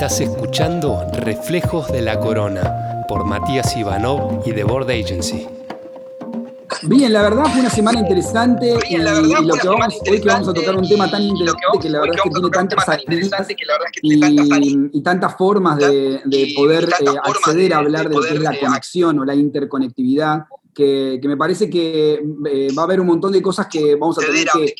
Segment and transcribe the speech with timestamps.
[0.00, 5.46] Estás escuchando Reflejos de la Corona por Matías Ivanov y The Board Agency.
[6.84, 10.54] Bien, la verdad fue una semana interesante y, lo que vamos, hoy que vamos a
[10.54, 13.46] tocar un tema tan interesante que la verdad es que tiene tantas salidas
[14.00, 16.22] y, tantas formas de,
[16.56, 21.20] poder eh, acceder a hablar de lo que es la conexión o la interconectividad que,
[21.24, 24.46] me parece que eh, va a haber un montón de cosas que vamos a tener
[24.46, 24.74] que,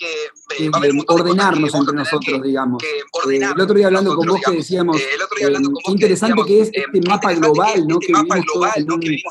[1.06, 2.82] ordenarnos entre nosotros, digamos.
[2.82, 5.52] Eh, el otro día hablando con vos que decíamos, eh,
[5.84, 7.98] qué interesante que es este mapa global, ¿no?
[7.98, 8.46] Que vivimos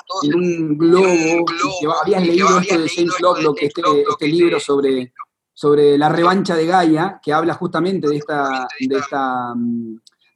[0.05, 1.45] todos en un, globo,
[2.03, 5.13] habías leído esto de James Lovelock, este, este libro sobre,
[5.53, 9.53] sobre la revancha de Gaia, que habla justamente de esta, de esta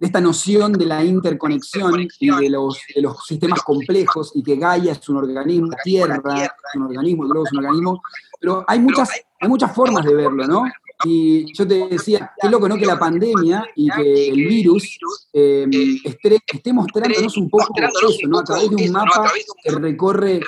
[0.03, 5.09] esta noción de la interconexión y de los, los, sistemas complejos y que Gaia es
[5.09, 8.03] un organismo, la Tierra es un organismo, el globo es un organismo,
[8.39, 10.65] pero hay muchas, hay muchas formas de verlo, ¿no?
[11.05, 12.75] Y yo te decía, qué loco, ¿no?
[12.75, 14.99] Que la pandemia y que el virus
[15.31, 15.65] eh,
[16.03, 18.39] esté, esté, mostrándonos un poco eso, ¿no?
[18.39, 19.31] A través de un mapa
[19.63, 20.41] que recorre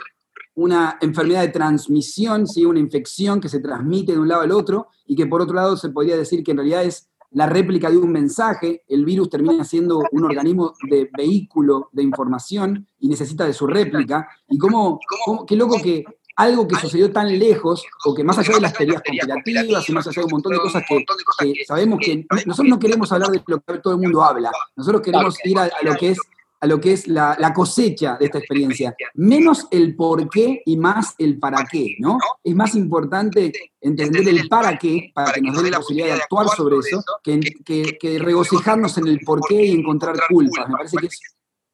[0.56, 2.66] una enfermedad de transmisión, ¿sí?
[2.66, 5.76] una infección que se transmite de un lado al otro y que por otro lado
[5.76, 9.66] se podría decir que en realidad es la réplica de un mensaje, el virus termina
[9.66, 14.26] siendo un organismo de vehículo de información y necesita de su réplica.
[14.50, 15.02] Y cómo,
[15.46, 16.06] qué loco que
[16.38, 20.08] algo que sucedió tan lejos, o que más allá de las teorías conspirativas y más
[20.08, 23.60] allá de un montón de cosas que, sabemos que nosotros no queremos hablar de lo
[23.60, 26.20] que todo el mundo habla, nosotros queremos ir a lo que es
[26.66, 28.96] a lo que es la, cosecha de esta experiencia.
[29.14, 32.18] Menos el por qué y más el para qué, ¿no?
[32.44, 36.48] Es más importante entender el para qué, para que nos dé la posibilidad de actuar
[36.50, 40.68] sobre eso, que, regocijarnos en el por qué y encontrar culpas.
[40.68, 40.98] Me parece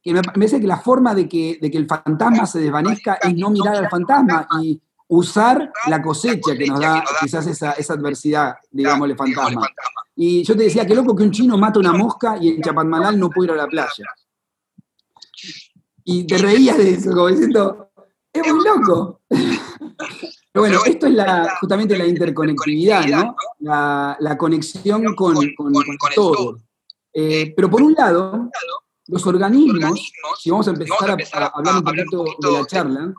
[0.03, 3.35] que me parece que la forma de que, de que el fantasma se desvanezca es
[3.35, 8.55] no mirar al fantasma y usar la cosecha que nos da quizás esa, esa adversidad,
[8.71, 9.67] digámosle, fantasma.
[10.15, 13.17] Y yo te decía, qué loco que un chino mata una mosca y en Chapadmalal
[13.17, 14.05] no puede ir a la playa
[16.03, 17.91] y te reías de eso, como diciendo,
[18.33, 19.21] es muy loco.
[20.53, 23.35] Pero bueno, esto es la, justamente la interconectividad, ¿no?
[23.59, 25.37] La, conexión con,
[26.13, 26.57] todo.
[27.13, 28.49] Eh, pero por un lado,
[29.07, 33.13] los organismos, si vamos a empezar a, hablar un poquito de la charla,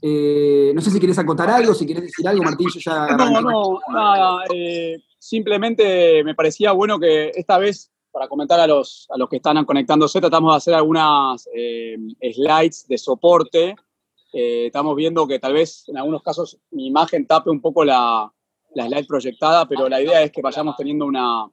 [0.00, 3.16] eh, no sé si quieres acotar algo, si quieres decir algo, Martín, yo ya...
[3.16, 9.08] No, no, nada, eh, simplemente me parecía bueno que esta vez para comentar a los,
[9.10, 11.96] a los que están conectándose, tratamos de hacer algunas eh,
[12.32, 13.74] slides de soporte.
[14.32, 18.32] Eh, estamos viendo que tal vez en algunos casos mi imagen tape un poco la,
[18.74, 21.50] la slide proyectada, pero la idea es que vayamos teniendo una,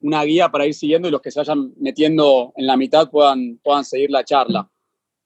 [0.00, 3.58] una guía para ir siguiendo y los que se vayan metiendo en la mitad puedan,
[3.62, 4.70] puedan seguir la charla.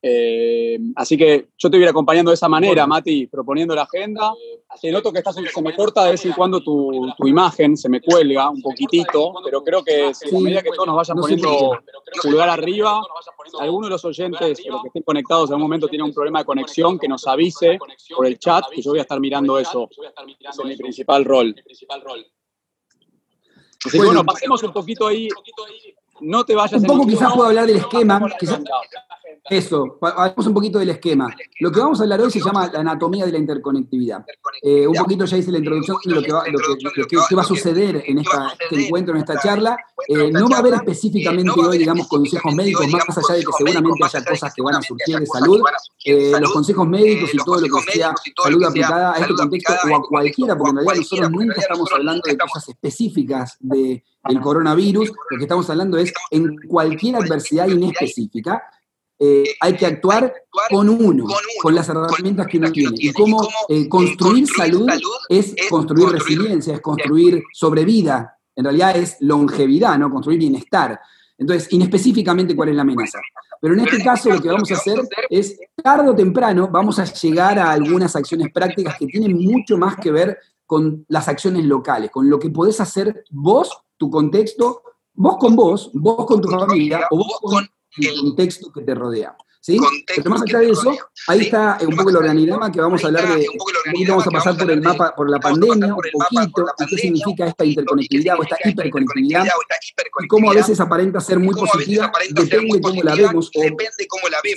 [0.07, 3.85] Eh, así que yo te voy a ir acompañando de esa manera, Mati, proponiendo la
[3.85, 4.35] agenda.
[4.79, 7.89] Te noto que estás, se me corta de vez en cuando tu, tu, imagen, se
[7.89, 11.81] me cuelga un poquitito, pero creo que a medida que todos nos vayan poniendo
[12.23, 13.01] pulgar arriba,
[13.59, 16.45] alguno de los oyentes los que estén conectados en algún momento tiene un problema de
[16.45, 17.79] conexión, que nos avise
[18.15, 19.89] por el chat, que yo voy a estar mirando eso.
[20.39, 21.57] Ese es mi principal rol.
[23.87, 25.31] Así bueno, pasemos un poquito ahí.
[26.21, 26.83] No te vayas.
[26.83, 28.21] Un poco quizás puedo hablar del esquema.
[29.51, 31.35] Eso, hablamos un poquito del esquema.
[31.61, 34.25] Lo que vamos a hablar hoy se llama la anatomía de la interconectividad.
[34.63, 37.45] Eh, un poquito ya hice la introducción de lo que va, lo que, va a
[37.45, 38.37] suceder en este
[38.71, 39.77] encuentro, en esta charla.
[40.09, 44.05] Eh, no va a haber específicamente hoy, digamos, consejos médicos, más allá de que seguramente
[44.05, 45.61] haya cosas que van a surgir de salud.
[46.07, 49.97] Eh, los consejos médicos y todo lo que sea salud aplicada a este contexto o
[49.97, 55.13] a cualquiera, porque en realidad nosotros nunca estamos hablando de cosas específicas de, del coronavirus.
[55.31, 58.63] Lo que estamos hablando es en cualquier adversidad inespecífica
[59.19, 60.33] eh, hay que actuar
[60.71, 61.27] con uno,
[61.63, 62.97] con las herramientas que uno tiene.
[62.99, 64.89] Y cómo eh, construir salud
[65.29, 68.37] es construir resiliencia, es construir sobrevida.
[68.57, 70.11] En realidad es longevidad, ¿no?
[70.11, 71.01] Construir bienestar.
[71.37, 73.19] Entonces, inespecíficamente, ¿cuál es la amenaza?
[73.61, 77.05] Pero en este caso lo que vamos a hacer es, tarde o temprano, vamos a
[77.05, 82.11] llegar a algunas acciones prácticas que tienen mucho más que ver con las acciones locales,
[82.11, 84.83] con lo que podés hacer vos, tu contexto,
[85.15, 87.67] vos con vos, vos con tu familia, o vos con
[87.99, 89.37] el contexto que te rodea.
[89.65, 89.81] ¿Sí?
[90.07, 90.95] Pero más allá de eso,
[91.27, 94.31] ahí está un poco el organigrama que vamos a hablar de, un poquito vamos a
[94.31, 98.43] pasar por el mapa, por la pandemia, un poquito, y qué significa esta interconectividad o
[98.43, 99.47] esta hiperconectividad,
[100.23, 103.63] y cómo a veces aparenta ser muy positiva, depende cómo la vemos, o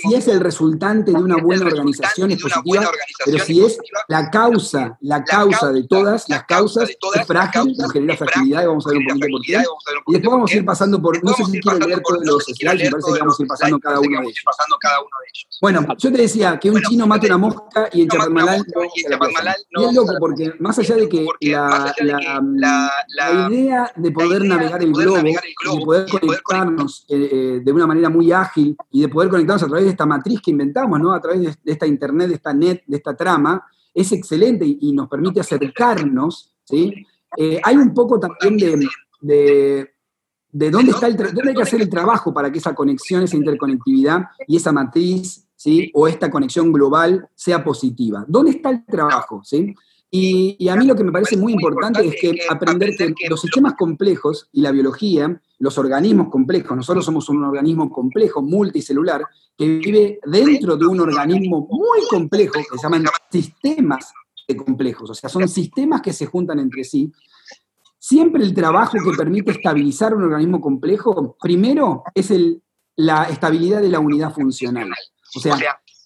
[0.08, 2.90] si es el resultante de una buena organización es positiva,
[3.24, 3.78] pero si es
[4.08, 8.86] la causa, la causa de todas las causas, es frágil, nos genera fragilidad, y vamos
[8.86, 9.62] a ver un poquito por qué,
[10.06, 12.82] y después vamos a ir pasando por, no sé si quieren leer todos los slides,
[12.82, 14.44] me parece que vamos a ir pasando cada uno de ellos.
[15.60, 19.82] Bueno, yo te decía que un chino mate una mosca y en Chapadmalal no.
[19.82, 21.94] Y es loco porque más allá de que la,
[23.16, 27.86] la, idea de poder navegar el globo y de poder conectarnos eh, eh, de una
[27.86, 31.12] manera muy ágil y de poder conectarnos a través de esta matriz que inventamos, ¿no?
[31.12, 35.08] A través de, esta internet, de esta net, de esta trama, es excelente y, nos
[35.08, 37.06] permite acercarnos, ¿sí?
[37.36, 38.88] Eh, hay un poco también de
[39.20, 39.94] de
[40.50, 44.26] dónde, está el dónde hay que hacer el trabajo para que esa conexión, esa interconectividad
[44.46, 45.90] y esa matriz, ¿sí?
[45.94, 48.24] o esta conexión global sea positiva.
[48.26, 49.42] ¿Dónde está el trabajo?
[49.44, 49.74] ¿sí?
[50.10, 53.74] Y, a mí lo que me parece muy importante es que aprender que los sistemas
[53.74, 59.22] complejos y la biología, los organismos complejos, nosotros somos un organismo complejo, multicelular,
[59.56, 64.12] que vive dentro de un organismo muy complejo, que se llaman sistemas
[64.56, 67.12] complejos, o sea, son sistemas que se juntan entre sí,
[68.08, 72.62] Siempre el trabajo que permite estabilizar un organismo complejo, primero, es el,
[72.96, 74.88] la estabilidad de la unidad funcional.
[75.36, 75.58] O sea,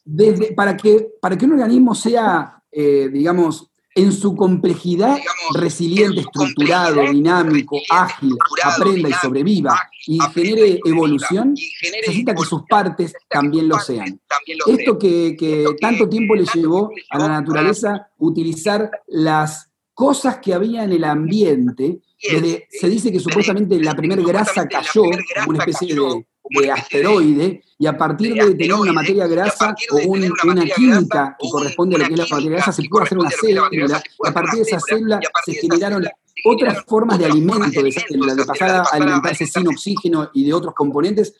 [0.05, 5.17] desde, para, que, para que un organismo sea, eh, digamos, en su complejidad
[5.55, 11.55] resiliente, estructurado, dinámico, ágil, aprenda y sobreviva y genere evolución,
[12.01, 14.21] necesita que sus partes también lo sean.
[14.67, 19.72] Esto que, que tanto tiempo le llevó a la naturaleza utilizar las
[20.03, 22.01] cosas que había en el ambiente.
[22.19, 27.97] se dice que supuestamente la primera grasa cayó como una especie de, asteroide, y a
[27.97, 32.19] partir de tener una materia grasa o una química que corresponde a lo que es
[32.19, 35.53] la materia grasa, se pudo hacer una célula, y a partir de esa célula se
[35.53, 36.05] generaron
[36.45, 40.53] otras formas de alimento de esa célula, de pasar a alimentarse sin oxígeno y de
[40.53, 41.33] otros componentes,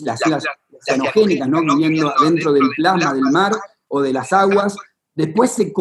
[0.00, 0.44] las células
[0.84, 1.60] cianogénicas, ¿no?
[1.62, 3.52] viviendo dentro del plasma del mar
[3.86, 4.76] o de las aguas,
[5.16, 5.72] Después se,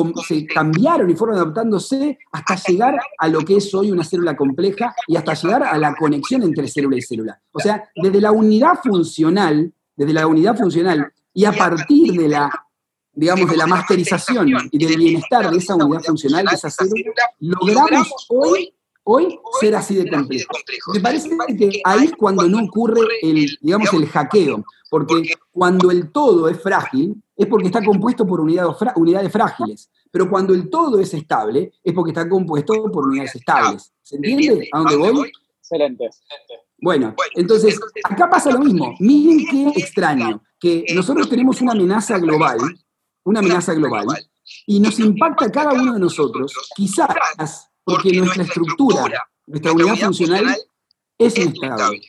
[0.47, 5.17] cambiaron y fueron adaptándose hasta llegar a lo que es hoy una célula compleja y
[5.17, 7.41] hasta llegar a la conexión entre célula y célula.
[7.51, 12.49] O sea, desde la unidad funcional, desde la unidad funcional y a partir de la,
[13.11, 18.27] digamos, de la masterización y del bienestar de esa unidad funcional, de esa célula, logramos
[18.29, 18.73] hoy
[19.05, 20.51] hoy ser así de complejo.
[20.93, 26.11] Me parece que ahí es cuando no ocurre el, digamos, el hackeo, porque cuando el
[26.11, 29.89] todo es frágil, es porque está compuesto por unidades, frágiles.
[30.11, 33.93] Pero cuando el todo es estable, es porque está compuesto por unidades estables.
[34.01, 35.31] ¿Se entiende a dónde voy?
[35.59, 36.09] Excelente.
[36.77, 38.95] Bueno, entonces, acá pasa lo mismo.
[38.99, 42.57] Miren qué extraño, que nosotros tenemos una amenaza global,
[43.23, 44.05] una amenaza global,
[44.65, 50.57] y nos impacta a cada uno de nosotros, quizás porque nuestra estructura, nuestra unidad funcional
[51.17, 52.01] es inestable.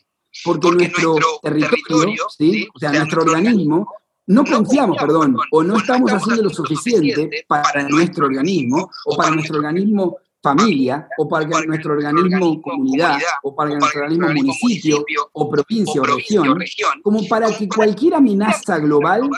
[0.43, 2.67] Porque nuestro territorio, ¿sí?
[2.73, 3.87] o sea, nuestro organismo,
[4.27, 9.57] no confiamos, perdón, o no estamos haciendo lo suficiente para nuestro organismo, o para nuestro
[9.57, 16.03] organismo familia, o para nuestro organismo comunidad, o para nuestro organismo municipio, o provincia o
[16.03, 16.59] región,
[17.03, 19.29] como para que cualquier amenaza global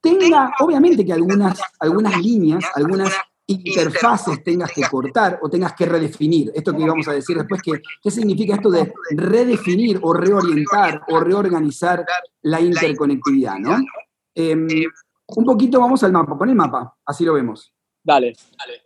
[0.00, 3.12] tenga, obviamente que algunas, algunas líneas, algunas
[3.46, 6.50] interfaces tengas que cortar o tengas que redefinir.
[6.54, 11.20] Esto que íbamos a decir después, que, ¿qué significa esto de redefinir o reorientar o
[11.20, 12.04] reorganizar
[12.42, 13.58] la interconectividad?
[13.58, 13.78] ¿no?
[14.34, 14.66] Em,
[15.28, 17.72] un poquito vamos al mapa, pon el mapa, así lo vemos.
[18.02, 18.85] Dale, dale.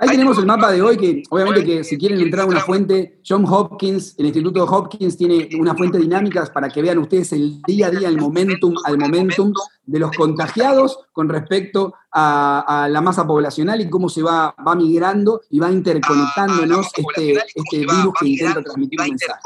[0.00, 3.20] Ahí tenemos el mapa de hoy, que obviamente que si quieren entrar a una fuente,
[3.26, 7.88] John Hopkins, el Instituto Hopkins tiene una fuente dinámica para que vean ustedes el día
[7.88, 9.52] a día, el momentum, al momentum
[9.84, 15.40] de los contagiados con respecto a, la masa poblacional y cómo se va, va migrando
[15.50, 19.40] y va interconectándonos este, este virus que intenta transmitir un mensaje.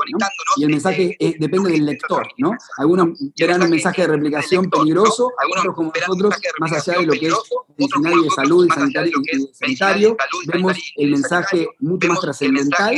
[0.56, 2.26] Y el mensaje depende del lector.
[2.38, 2.52] ¿no?
[2.78, 7.28] Algunos verán un mensaje de replicación peligroso, otros como nosotros, más allá de lo que
[7.28, 7.34] es
[7.76, 12.94] de salud y sanitario, y sanitario vemos el mensaje mucho más trascendental.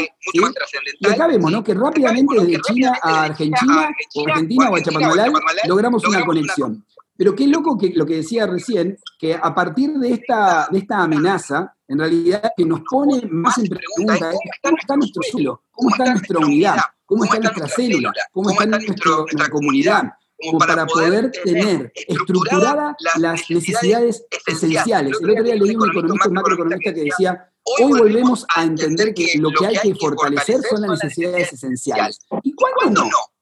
[1.01, 1.63] Y acá vemos ¿no?
[1.63, 5.33] que rápidamente desde China a Argentina, o Argentina o a Chapadmalal,
[5.67, 6.85] logramos una conexión.
[7.17, 11.03] Pero qué loco que lo que decía recién, que a partir de esta, de esta
[11.03, 15.91] amenaza, en realidad que nos pone más en pregunta es cómo está nuestro suelo, cómo
[15.91, 16.77] está nuestra unidad,
[17.07, 20.13] cómo está nuestra célula, cómo está nuestra comunidad,
[20.43, 25.17] como para poder tener estructuradas las necesidades esenciales.
[25.21, 27.51] El otro día leí un economista, un macroeconomista que decía,
[27.81, 32.21] hoy volvemos a entender que lo que hay que fortalecer son las necesidades esenciales.
[32.43, 33.35] ¿Y cuándo no?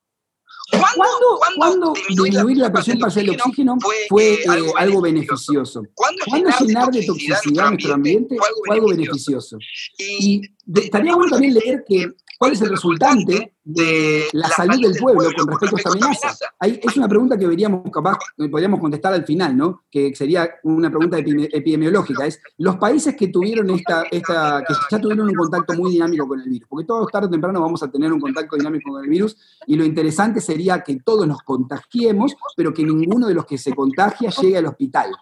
[0.70, 3.76] ¿Cuándo, ¿Cuándo, disminuir la presión parcial de oxígeno
[4.08, 5.82] fue eh, algo beneficioso?
[5.94, 9.58] ¿Cuándo llenar de toxicidad nuestro ambiente fue algo beneficioso?
[9.98, 10.40] Y
[10.74, 12.10] estaría bueno también leer que
[12.42, 16.28] ¿Cuál es el resultante de la salud del pueblo con respecto a esta amenaza?
[16.60, 18.18] Es una pregunta que veríamos capaz,
[18.50, 19.84] podríamos contestar al final, ¿no?
[19.88, 22.26] Que sería una pregunta epidemiológica.
[22.26, 26.40] Es los países que tuvieron esta, esta, que ya tuvieron un contacto muy dinámico con
[26.40, 29.08] el virus, porque todos tarde o temprano vamos a tener un contacto dinámico con el
[29.08, 29.36] virus,
[29.68, 33.72] y lo interesante sería que todos nos contagiemos, pero que ninguno de los que se
[33.72, 35.12] contagia llegue al hospital.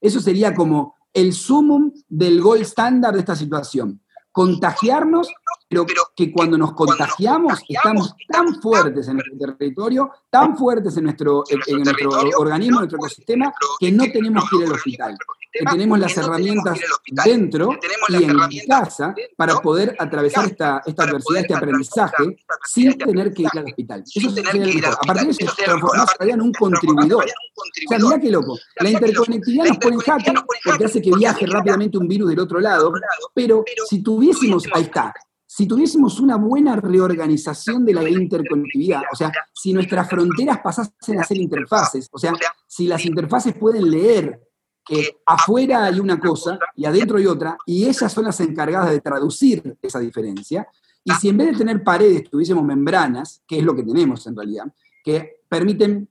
[0.00, 4.00] Eso sería como el sumum del gold estándar de esta situación.
[4.34, 5.28] Contagiarnos,
[5.72, 11.44] pero que cuando nos contagiamos estamos tan fuertes en nuestro territorio, tan fuertes en nuestro,
[11.48, 15.18] en nuestro organismo, en nuestro ecosistema, que no tenemos que ir al hospital
[15.52, 16.80] que tenemos las herramientas
[17.24, 22.36] dentro y en casa para poder atravesar esta, esta adversidad, este aprendizaje,
[22.66, 24.02] sin tener que ir al hospital.
[24.14, 24.94] Eso sería lo mejor.
[24.94, 27.24] A partir de eso, transformarse en un contribuidor.
[27.24, 28.58] O sea, mira qué loco.
[28.80, 30.32] La interconectividad nos pone en jaque
[30.64, 32.92] porque hace que viaje rápidamente un virus del otro lado,
[33.34, 35.12] pero si tuviésemos, ahí está,
[35.54, 41.24] si tuviésemos una buena reorganización de la interconectividad, o sea, si nuestras fronteras pasasen a
[41.24, 42.32] ser interfaces, o sea,
[42.66, 44.40] si las interfaces pueden leer
[44.82, 49.02] que afuera hay una cosa y adentro hay otra, y esas son las encargadas de
[49.02, 50.66] traducir esa diferencia.
[51.04, 54.34] Y si en vez de tener paredes tuviésemos membranas, que es lo que tenemos en
[54.34, 54.72] realidad,
[55.04, 56.08] que permiten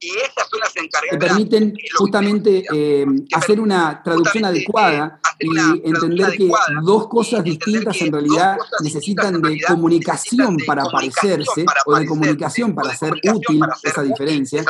[0.00, 1.10] y esas son las encargadas.
[1.10, 6.50] Que permiten justamente eh, hacer una traducción adecuada y entender que
[6.82, 13.12] dos cosas distintas en realidad necesitan de comunicación para parecerse o de comunicación para ser
[13.32, 14.64] útil esa diferencia.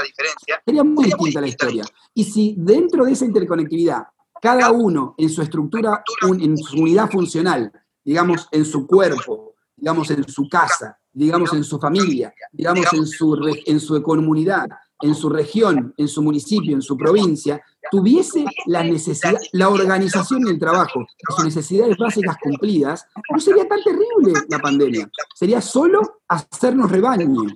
[0.64, 1.84] Sería muy distinta la historia.
[2.12, 4.04] Y si dentro de esa interconectividad,
[4.42, 7.72] cada uno en su estructura, en su unidad funcional,
[8.04, 13.37] digamos en su cuerpo, digamos en su casa, digamos en su familia, digamos en su,
[13.66, 14.68] en su comunidad,
[15.02, 20.50] en su región, en su municipio, en su provincia, tuviese la necesidad, la organización y
[20.50, 21.04] el trabajo,
[21.35, 25.11] sus necesidades básicas cumplidas, no sería tan terrible la pandemia.
[25.35, 27.47] Sería solo hacernos rebaño.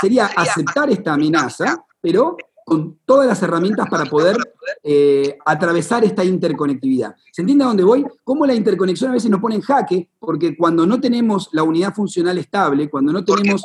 [0.00, 4.36] Sería aceptar esta amenaza, pero con todas las herramientas para poder
[4.82, 7.14] eh, atravesar esta interconectividad.
[7.32, 8.04] ¿Se entiende a dónde voy?
[8.24, 11.94] Cómo la interconexión a veces nos pone en jaque, porque cuando no tenemos la unidad
[11.94, 13.62] funcional estable, cuando no tenemos,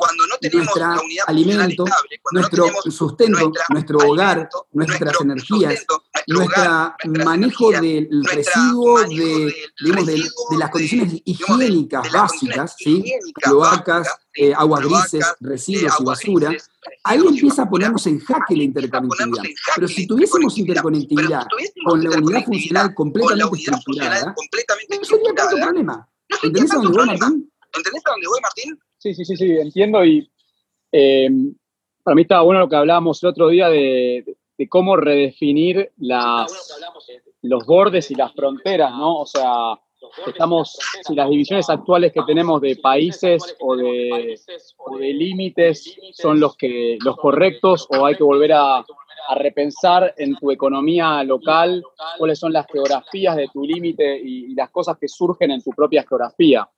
[0.52, 0.94] nuestro
[1.26, 1.84] alimento,
[2.32, 5.84] nuestro sustento, nuestro hogar, nuestras energías,
[6.26, 6.94] nuestro
[7.24, 13.04] manejo del residuo, de, de, las condiciones higiénicas básicas, ¿sí?
[13.34, 16.50] cloacas, eh, aguas grises, residuos y basura,
[17.04, 19.44] ahí empieza a ponernos en jaque la interconectividad.
[19.74, 20.95] Pero si tuviésemos interconectividad
[21.84, 26.08] con la unidad funcional completamente estructurada, no sería tanto problema.
[26.28, 27.52] ¿Entendés a dónde voy, Martín?
[27.74, 28.78] ¿Entendés a dónde voy, Martín?
[28.98, 30.30] Sí, sí, sí, sí, entiendo y
[30.92, 31.28] eh,
[32.02, 36.78] para mí estaba bueno lo que hablábamos el otro día de, de cómo redefinir las,
[37.42, 39.20] los bordes y las fronteras, ¿no?
[39.20, 39.78] O sea,
[40.26, 44.38] estamos, si las divisiones actuales que tenemos de países o de,
[44.98, 48.84] de límites son los, que, los correctos o hay que volver a,
[49.34, 51.82] repensar en tu economía local
[52.18, 56.04] cuáles son las geografías de tu límite y, las cosas que surgen en tu propia
[56.08, 56.68] geografía.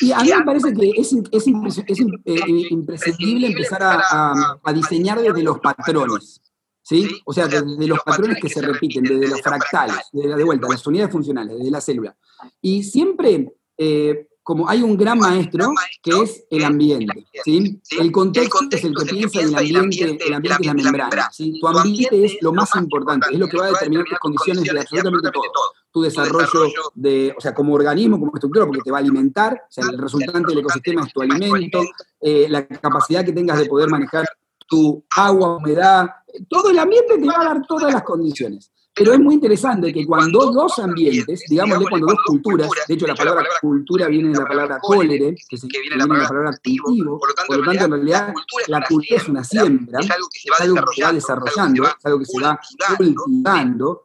[0.00, 2.40] Y a mí me parece que es, eh,
[2.70, 6.40] imprescindible empezar a, a diseñar desde los patrones.
[6.82, 7.08] ¿sí?
[7.24, 10.68] O sea, desde los patrones que se repiten, desde los fractales, desde la de vuelta,
[10.68, 12.16] las unidades funcionales, desde la célula.
[12.60, 15.72] Y siempre, eh, como hay un gran maestro
[16.02, 17.80] que es el ambiente, ¿sí?
[17.98, 21.58] El contexto es el que piensa en el ambiente, el ambiente es la membrana, ¿sí?
[21.60, 24.80] Tu ambiente es lo más importante, es lo que va a determinar tus condiciones de
[24.80, 25.44] absolutamente todo.
[25.92, 29.72] Tu desarrollo de, o sea, como organismo, como estructura, porque te va a alimentar, o
[29.72, 31.82] sea, el resultante del ecosistema es tu alimento,
[32.20, 34.26] eh, la capacidad que tengas de poder manejar
[34.66, 36.08] tu agua, humedad,
[36.48, 38.72] todo el ambiente te va a dar todas las condiciones.
[38.94, 43.14] Pero es muy interesante que cuando dos ambientes, digámosle cuando dos culturas, de hecho la
[43.14, 47.64] palabra cultura viene de la palabra cólere, que, viene de la palabra cultivo, por lo
[47.64, 48.34] tanto en realidad
[48.66, 52.40] la cultura es una siembra, es algo que se va desarrollando, es algo que se
[52.40, 52.60] va
[52.98, 54.02] cultivando.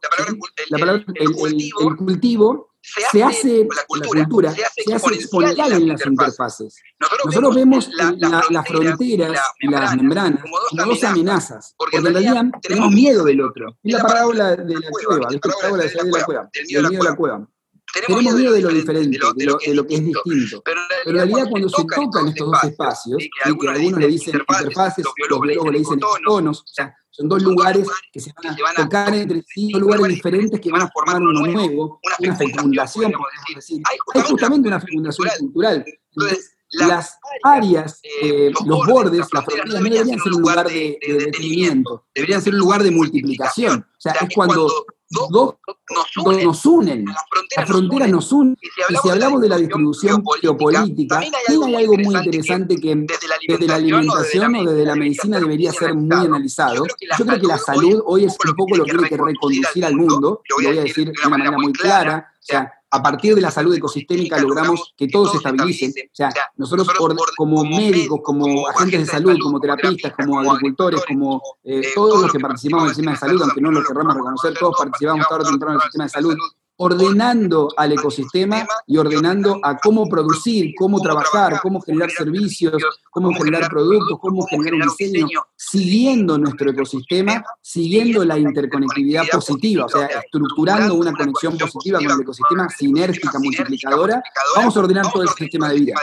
[0.70, 2.67] La palabra, el cultivo
[3.10, 6.82] se hace, la cultura, se hace, exponencial en las interfaces.
[6.98, 13.24] Nosotros, vemos las fronteras y las membranas como dos amenazas, porque en realidad tenemos miedo
[13.24, 13.76] del otro.
[13.82, 17.16] Es la parábola de la cueva, la parábola de la cueva, del miedo de la
[17.16, 17.48] cueva.
[17.94, 20.62] Tenemos miedo de lo diferente, de lo, de lo que es distinto.
[20.64, 25.04] Pero en realidad cuando se tocan estos dos espacios, y que algunos le dicen interfaces,
[25.04, 29.14] los biólogos le dicen tonos, o sea, son dos lugares que se van a tocar
[29.14, 33.12] entre sí, dos lugares diferentes que van a formar uno nuevo, una fecundación,
[33.54, 33.82] decir.
[33.88, 35.84] Hay justamente una fecundación cultural.
[36.12, 41.14] Entonces, las áreas, eh, los bordes, las fronteras no deberían ser un lugar de, de
[41.14, 43.86] detenimiento, deberían ser un lugar de multiplicación.
[43.90, 44.70] O sea, es cuando
[45.10, 45.54] dos
[46.40, 47.04] nos unen.
[47.56, 48.56] Las fronteras nos unen.
[48.88, 53.06] Y si hablamos de la distribución geopolítica, también hay algo muy interesante que
[53.46, 56.84] desde la alimentación o desde la medicina debería ser muy analizado.
[57.18, 59.94] Yo creo que la salud hoy es un poco lo que tiene que reconducir al
[59.94, 62.32] mundo, lo voy a decir de una manera muy clara.
[62.40, 65.92] O sea, a partir de la salud ecosistémica logramos que todo se estabilice.
[66.06, 66.88] O sea, nosotros
[67.36, 72.40] como médicos, como agentes de salud, como terapistas, como agricultores, como eh, todos los que
[72.40, 75.50] participamos en el sistema de salud, aunque no lo querramos reconocer, todos participamos tarde o
[75.50, 76.36] temprano en el sistema de salud,
[76.78, 82.74] ordenando al ecosistema y ordenando a cómo producir, cómo trabajar, cómo generar servicios,
[83.10, 89.88] cómo generar productos, cómo generar un diseño, siguiendo nuestro ecosistema, siguiendo la interconectividad positiva, o
[89.88, 94.22] sea, estructurando una conexión positiva con el ecosistema sinérgica, multiplicadora,
[94.54, 95.94] vamos a ordenar todo el sistema de vida.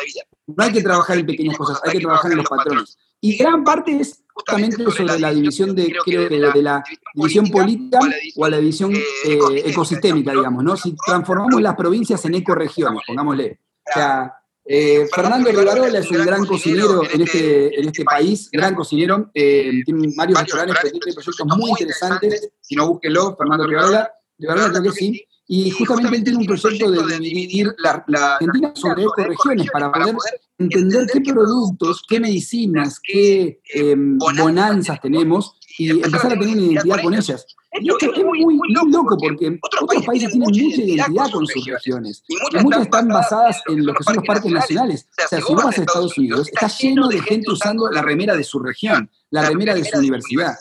[0.47, 2.97] No hay que trabajar en pequeñas cosas, hay que trabajar en los patrones.
[3.21, 7.99] Y gran parte es justamente sobre la división de, creo que de la división política
[8.35, 10.75] o a la división eh, ecosistémica, digamos, ¿no?
[10.75, 13.59] Si transformamos las provincias en ecoregiones, pongámosle.
[13.87, 14.33] O sea,
[14.65, 19.81] eh, Fernando Rivarola es un gran cocinero en este, en este país, gran cocinero, eh,
[19.85, 25.25] tiene varios restaurantes, proyectos muy interesantes, si no búsquenlo, Fernando Rivarola, Rivarola creo que sí,
[25.47, 28.03] y justamente tiene un proyecto de dividir la,
[28.35, 30.15] Argentina sobre ecoregiones para poder
[30.57, 37.01] entender qué productos, qué medicinas, qué em, bonanzas tenemos y empezar a tener una identidad
[37.01, 37.45] con ellas.
[37.81, 42.23] Y esto es muy, muy loco porque otros países tienen mucha identidad con sus regiones
[42.27, 45.07] y muchas están basadas en lo que son los parques nacionales.
[45.25, 48.35] O sea, si vos vas a Estados Unidos, está lleno de gente usando la remera
[48.35, 50.55] de su región, la remera de su universidad,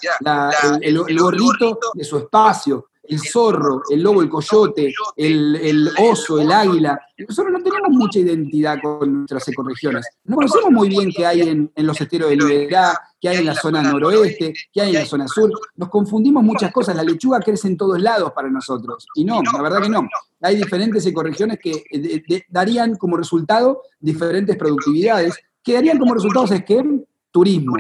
[0.83, 6.99] el gorrito de su espacio, el zorro, el lobo, el coyote, el, oso, el águila.
[7.19, 10.07] Nosotros no tenemos mucha identidad con nuestras ecorregiones.
[10.25, 13.55] No conocemos muy bien qué hay en, los esteros de Liberá, qué hay en la
[13.55, 15.51] zona noroeste, qué hay en la zona sur.
[15.77, 16.97] Nos confundimos muchas cosas.
[16.97, 19.07] La lechuga crece en todos lados para nosotros.
[19.15, 20.09] Y no, la verdad que no.
[20.41, 26.65] Hay diferentes ecorregiones que eh, darían como resultado diferentes productividades, que darían como resultado, es
[26.65, 26.83] que
[27.31, 27.77] turismo.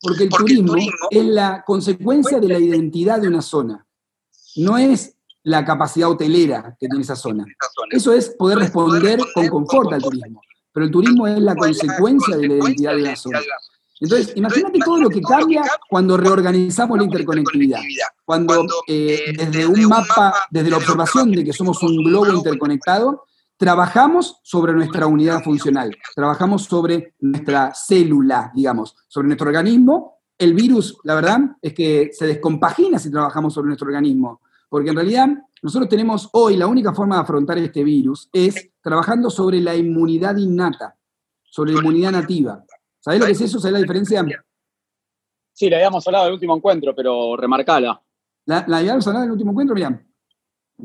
[0.00, 0.74] Porque el turismo
[1.10, 3.84] es la consecuencia de la identidad de una zona
[4.56, 7.44] no es la capacidad hotelera que tiene esa zona.
[7.90, 10.40] Eso es poder responder con confort al turismo.
[10.72, 13.40] Pero el turismo es la consecuencia de la identidad de la zona.
[14.00, 17.80] Entonces, imagínate todo lo que cambia cuando reorganizamos la interconectividad.
[18.24, 23.24] Cuando eh, desde un mapa, desde la observación de que somos un globo interconectado,
[23.56, 30.17] trabajamos sobre nuestra unidad funcional, trabajamos sobre nuestra célula, digamos, sobre nuestro organismo.
[30.38, 34.40] El virus, la verdad, es que se descompagina si trabajamos sobre nuestro organismo.
[34.68, 35.28] Porque en realidad
[35.62, 40.36] nosotros tenemos hoy la única forma de afrontar este virus es trabajando sobre la inmunidad
[40.36, 40.96] innata,
[41.42, 42.64] sobre la inmunidad nativa.
[43.00, 43.58] ¿Sabés lo que es eso?
[43.58, 44.24] ¿Sabés la diferencia?
[45.52, 48.00] Sí, la habíamos hablado en el último encuentro, pero remarcala.
[48.44, 50.00] ¿La, la habíamos hablado en el último encuentro, Miriam?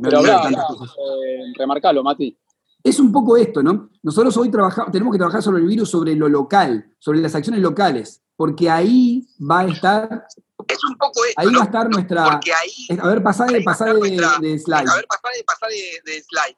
[0.02, 2.36] Pero hablá, eh, remarcalo, Mati.
[2.84, 3.92] Es un poco esto, ¿no?
[4.02, 4.50] Nosotros hoy
[4.92, 9.28] tenemos que trabajar sobre el virus, sobre lo local, sobre las acciones locales, porque ahí
[9.40, 10.28] va a estar
[10.68, 12.32] es un poco esto, Ahí va a estar nuestra.
[12.32, 13.00] Porque ahí.
[13.00, 14.90] A ver, pasá de, pasá de, de, slide.
[14.90, 16.58] A ver, pasá de, pasá de, slide.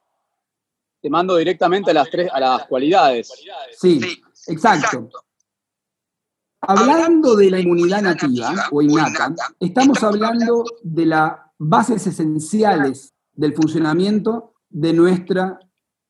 [1.02, 3.32] Te mando directamente a las tres, a las cualidades.
[3.80, 5.10] Sí, exacto.
[6.62, 14.56] Hablando de la inmunidad nativa o innata, estamos hablando de las bases esenciales del funcionamiento
[14.70, 15.60] de nuestra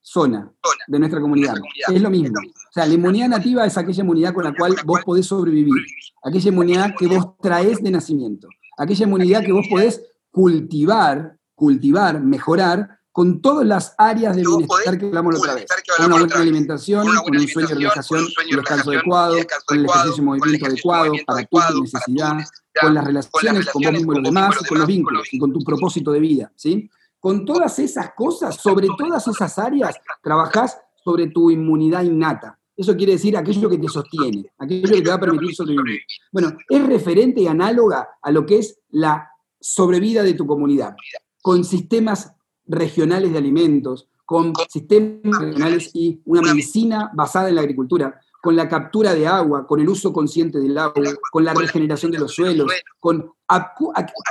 [0.01, 0.49] zona,
[0.87, 1.55] de nuestra comunidad.
[1.89, 2.39] Es lo mismo.
[2.75, 5.81] O sea, la inmunidad nativa es aquella inmunidad con la cual vos podés sobrevivir,
[6.21, 12.99] aquella inmunidad que vos traes de nacimiento, aquella inmunidad que vos podés cultivar, cultivar, mejorar
[13.13, 15.67] con todas las áreas de bienestar que hablamos la otra vez.
[15.95, 19.85] Con una buena alimentación, con un sueño de relajación, con el descanso adecuado, con el
[19.85, 22.33] ejercicio y movimiento adecuado para tu necesidad,
[22.81, 25.59] con las relaciones con vos mismo y los demás, con los vínculos y con tu
[25.63, 26.91] propósito de vida, ¿sí?
[27.21, 32.59] Con todas esas cosas, sobre todas esas áreas, trabajás sobre tu inmunidad innata.
[32.77, 36.01] Eso quiere decir aquello que te sostiene, aquello que te va a permitir sobrevivir.
[36.31, 40.95] Bueno, es referente y análoga a lo que es la sobrevida de tu comunidad,
[41.41, 42.33] con sistemas
[42.65, 48.67] regionales de alimentos, con sistemas regionales y una medicina basada en la agricultura, con la
[48.67, 52.71] captura de agua, con el uso consciente del agua, con la regeneración de los suelos,
[52.99, 53.31] con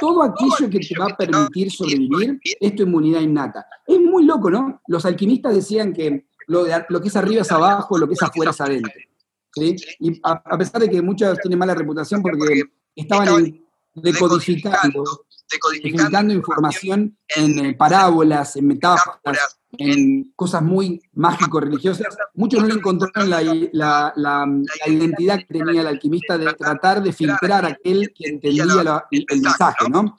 [0.01, 3.67] todo aquello que te va a permitir sobrevivir, es tu inmunidad innata.
[3.87, 4.81] Es muy loco, ¿no?
[4.87, 8.51] Los alquimistas decían que lo, lo que es arriba es abajo, lo que es afuera
[8.51, 8.93] es adentro.
[9.55, 9.77] ¿sí?
[10.01, 12.63] Y a, pesar de que muchos tienen mala reputación porque
[12.95, 13.61] estaban
[13.95, 22.75] decodificando, decodificando información en eh, parábolas, en metáforas, en cosas muy mágico-religiosas, muchos no le
[22.75, 23.43] encontraron la,
[24.87, 28.65] identidad que tenía el alquimista de tratar de filtrar aquel que entendía
[29.11, 30.17] el mensaje, ¿no?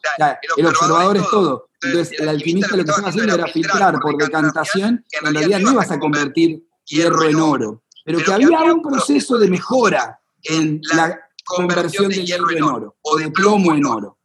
[0.58, 5.06] el observador es todo, Entonces, el alquimista lo que estaba haciendo era filtrar por decantación,
[5.10, 9.38] que en realidad no ibas a convertir hierro en oro, pero que había un proceso
[9.38, 14.18] de mejora en la conversión de hierro en oro, o de plomo en oro.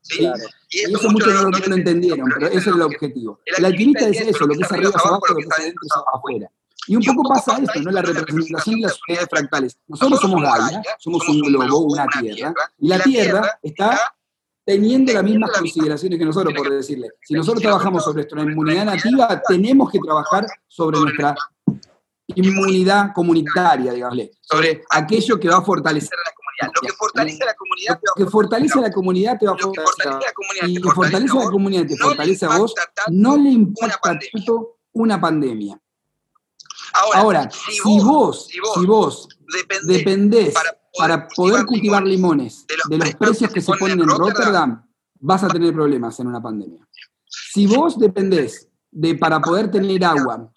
[0.71, 3.41] Y eso muchos no, lo entendieron, pero ese es el objetivo.
[3.45, 5.93] El alquimista es eso, lo que es arriba es abajo, lo que es adentro es
[6.15, 6.51] afuera.
[6.87, 7.91] Y un poco pasa esto, ¿no?
[7.91, 9.79] La representación de las unidades fractales.
[9.87, 14.01] Nosotros somos Gaia, somos un globo, una Tierra, y la Tierra está
[14.71, 17.09] teniendo las mismas consideraciones que nosotros, por decirle.
[17.25, 21.35] Si nosotros trabajamos sobre nuestra inmunidad nativa, tenemos que trabajar sobre nuestra
[22.37, 26.73] inmunidad comunitaria, digamos, sobre aquello que va a fortalecer a la comunidad.
[26.73, 29.59] Lo que fortalece a la comunidad, lo que fortalece a la comunidad te va a
[29.59, 30.69] fortalecer.
[30.69, 32.75] Y lo que fortalece a la comunidad te fortalece a vos,
[33.09, 35.81] no le impacta tanto una pandemia.
[37.15, 39.29] Ahora, si, vos, si vos,
[39.85, 40.55] dependés,
[40.97, 44.85] para, poder cultivar limones de los, precios que se ponen en Rotterdam,
[45.21, 46.87] vas a tener problemas en una pandemia.
[47.25, 50.51] Si vos dependés de para poder tener agua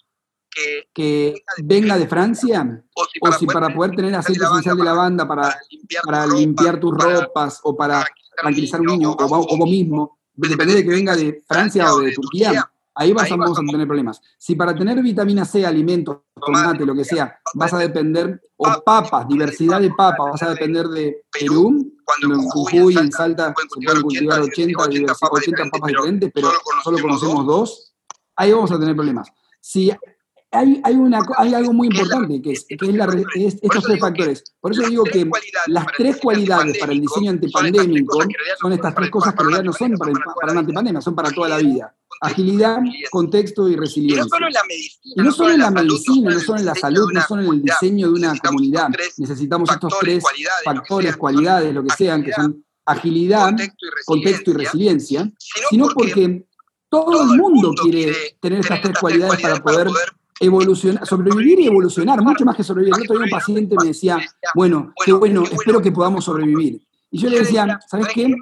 [0.94, 2.84] que, venga de Francia,
[3.22, 5.56] o si para, poder tener aceite esencial de lavanda para,
[6.04, 8.06] para limpiar tus ropas o para
[8.40, 12.12] tranquilizar un niño, o, o vos mismo, depende de que venga de Francia o de
[12.12, 14.22] Turquía, Ahí vas a, vamos a tener problemas.
[14.38, 19.28] Si para tener vitamina C, alimentos, tomate, lo que sea, vas a depender, o papas,
[19.28, 24.02] diversidad de papas, vas a depender de Perú, cuando en Jujuy, en Salta, se pueden
[24.04, 26.50] cultivar 80, 80 papas diferentes, pero
[26.84, 27.94] solo conocemos dos,
[28.36, 29.28] ahí vamos a tener problemas.
[29.60, 29.92] Si
[30.54, 34.44] hay, hay, una, hay algo muy importante, que es, que es, estos tres factores.
[34.62, 35.28] Por eso digo que
[35.68, 38.20] las tres cualidades para el diseño antipandémico
[38.62, 41.32] son estas tres cosas que en realidad no son para, para una antipandemia, son para
[41.32, 41.96] toda la vida.
[42.22, 42.78] Agilidad,
[43.12, 44.24] contexto y resiliencia.
[45.04, 47.64] Y no solo en la medicina, no solo en la salud, no solo en el
[47.64, 48.90] diseño de una comunidad.
[49.18, 50.24] Necesitamos estos tres
[50.64, 53.54] factores, cualidades, lo que sean, que son agilidad,
[54.06, 55.32] contexto y resiliencia,
[55.70, 56.46] sino porque
[56.90, 59.88] todo el mundo quiere tener estas tres cualidades para poder
[60.40, 62.96] evolucionar, sobrevivir y evolucionar, mucho más que sobrevivir.
[62.96, 64.18] El otro un paciente me decía,
[64.56, 66.82] bueno, qué bueno, espero que podamos sobrevivir.
[67.12, 68.34] Y yo le decía, ¿sabes qué?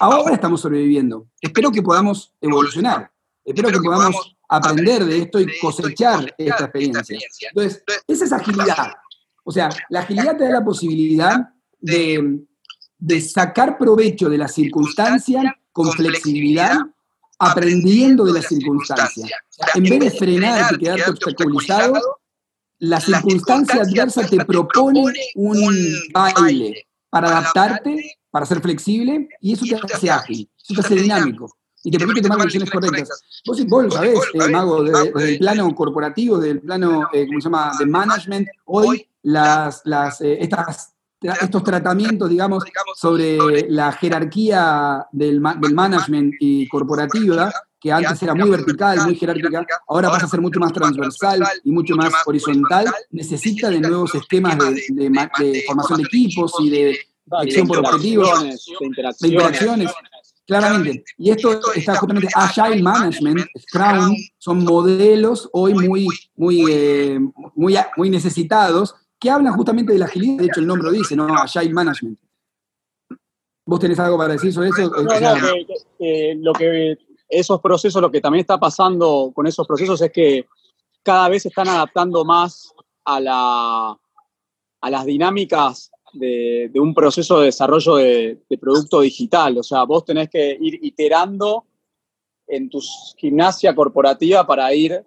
[0.00, 1.26] Ahora estamos sobreviviendo.
[1.40, 3.10] Espero que podamos evolucionar.
[3.44, 7.18] Espero que podamos aprender de esto y cosechar esta experiencia.
[7.48, 8.92] Entonces, esa es agilidad.
[9.44, 12.40] O sea, la agilidad te da la posibilidad de,
[12.98, 16.78] de sacar provecho de la circunstancia con flexibilidad
[17.40, 19.30] aprendiendo de las circunstancias.
[19.74, 22.00] En vez de frenar y quedarte obstaculizado,
[22.78, 25.74] la circunstancia adversa te propone un
[26.12, 31.50] baile para adaptarte, para ser flexible, y eso te hace ágil, eso te hace dinámico
[31.82, 33.22] y te permite tomar decisiones correctas.
[33.46, 37.44] Vos, vos lo sabés, eh, Mago, desde, el plano corporativo, del plano, eh, ¿cómo se
[37.44, 42.64] llama?, de management, hoy las, las, eh, estas estos tratamientos, digamos,
[42.96, 49.66] sobre la jerarquía del, del management y corporativa, que antes era muy vertical, muy jerárquica,
[49.88, 54.58] ahora pasa a ser mucho más transversal y mucho más horizontal, necesita de nuevos esquemas
[54.58, 56.98] de, formación de equipos y de
[57.30, 58.42] acción por objetivos,
[59.20, 59.90] de interacciones.
[60.46, 61.04] Claramente.
[61.16, 67.20] Y esto está justamente Agile Management, Scrum, son modelos hoy muy, muy, eh,
[67.54, 71.14] muy, muy necesitados que hablan justamente de la agilidad, de hecho el nombre lo dice,
[71.14, 71.26] ¿no?
[71.26, 72.18] Agile Management.
[73.66, 74.90] ¿Vos tenés algo para decir sobre eso?
[75.98, 80.46] Que, lo que esos procesos, lo que también está pasando con esos procesos es que
[81.02, 82.72] cada vez se están adaptando más
[83.04, 83.96] a, la,
[84.80, 89.58] a las dinámicas de, un proceso de desarrollo de, producto digital.
[89.58, 91.66] O sea, vos tenés que ir iterando
[92.46, 92.80] en tu
[93.16, 95.04] gimnasia corporativa para ir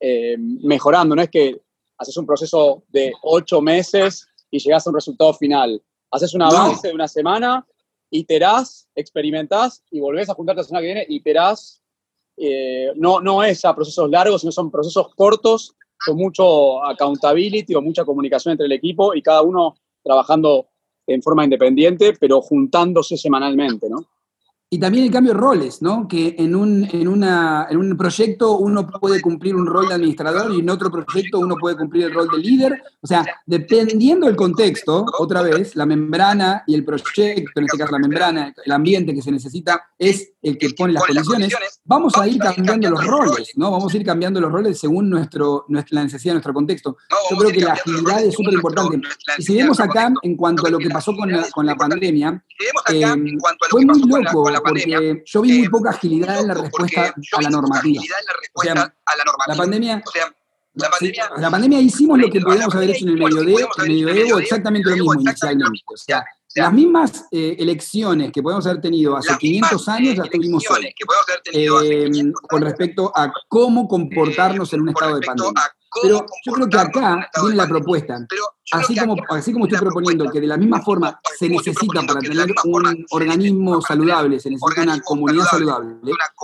[0.00, 1.16] eh, mejorando.
[1.16, 1.60] No es que
[2.02, 5.82] haces un proceso de ocho meses y llegas a un resultado final.
[6.10, 7.66] Haces un avance de una semana,
[8.10, 11.82] iterás, experimentás y volvés a juntarte la semana que viene, iterás.
[12.36, 17.82] Eh, no, no es a procesos largos, sino son procesos cortos con mucho accountability o
[17.82, 20.68] mucha comunicación entre el equipo y cada uno trabajando
[21.06, 24.04] en forma independiente, pero juntándose semanalmente, ¿no?
[24.72, 26.08] Y también el cambio de roles, ¿no?
[26.08, 30.50] Que en un, en, una, en un proyecto uno puede cumplir un rol de administrador
[30.50, 32.82] y en otro proyecto uno puede cumplir el rol de líder.
[33.02, 37.92] O sea, dependiendo del contexto, otra vez, la membrana y el proyecto, en este caso
[37.92, 41.82] la membrana, el ambiente que se necesita, es el que pone las condiciones.
[41.84, 43.72] Vamos a ir cambiando los roles, ¿no?
[43.72, 46.96] Vamos a ir cambiando los roles según nuestro, nuestra, la necesidad de nuestro contexto.
[47.30, 49.02] Yo creo que la agilidad es súper importante.
[49.36, 52.42] Y si vemos acá, en cuanto a lo que pasó con la, con la pandemia,
[52.90, 53.04] eh,
[53.68, 58.02] fue muy loco porque yo vi muy poca agilidad en la respuesta a la normativa.
[58.54, 60.02] O sea, la pandemia...
[60.74, 64.88] La pandemia, la pandemia hicimos lo que podíamos haber hecho en el medioevo, medioevo exactamente
[64.88, 65.82] lo mismo inicialmente.
[65.84, 70.64] O sea, las mismas eh, elecciones que podemos haber tenido hace 500 años las tuvimos
[70.70, 70.94] hoy,
[72.48, 75.62] con respecto a cómo comportarnos en un estado de pandemia.
[76.00, 78.26] Pero yo creo que acá viene la propuesta.
[78.72, 82.48] Así como, así como estoy proponiendo que de la misma forma se necesita para tener
[82.64, 85.96] un organismo saludable, se necesita una comunidad saludable,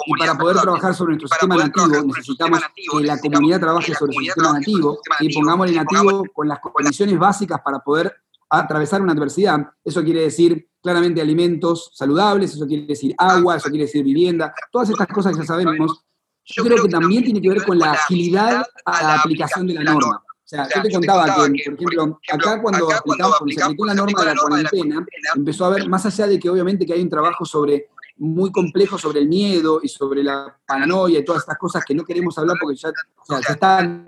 [0.06, 4.20] y para poder trabajar sobre nuestro sistema nativo necesitamos que la comunidad trabaje sobre su
[4.20, 8.14] sistema nativo, y pongámosle nativo con las condiciones básicas para poder
[8.50, 9.58] atravesar una adversidad.
[9.84, 14.90] Eso quiere decir claramente alimentos saludables, eso quiere decir agua, eso quiere decir vivienda, todas
[14.90, 16.04] estas cosas que ya sabemos
[16.48, 19.84] yo creo que también tiene que ver con la agilidad a la aplicación de la
[19.84, 20.22] norma.
[20.26, 23.94] O sea, yo te contaba que, por ejemplo, acá cuando aplicamos, cuando se aplicó la
[23.94, 25.06] norma de la cuarentena,
[25.36, 28.98] empezó a ver, más allá de que obviamente que hay un trabajo sobre muy complejo
[28.98, 32.56] sobre el miedo y sobre la paranoia y todas estas cosas que no queremos hablar
[32.60, 34.04] porque ya, o sea, ya están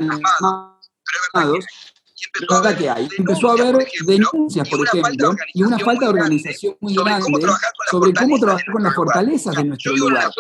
[2.27, 3.09] empezó que hay.
[3.19, 7.27] Empezó a haber denuncias, por ejemplo, y una falta de organización muy grande
[7.91, 10.31] sobre cómo trabajar con las fortalezas de nuestro lugar.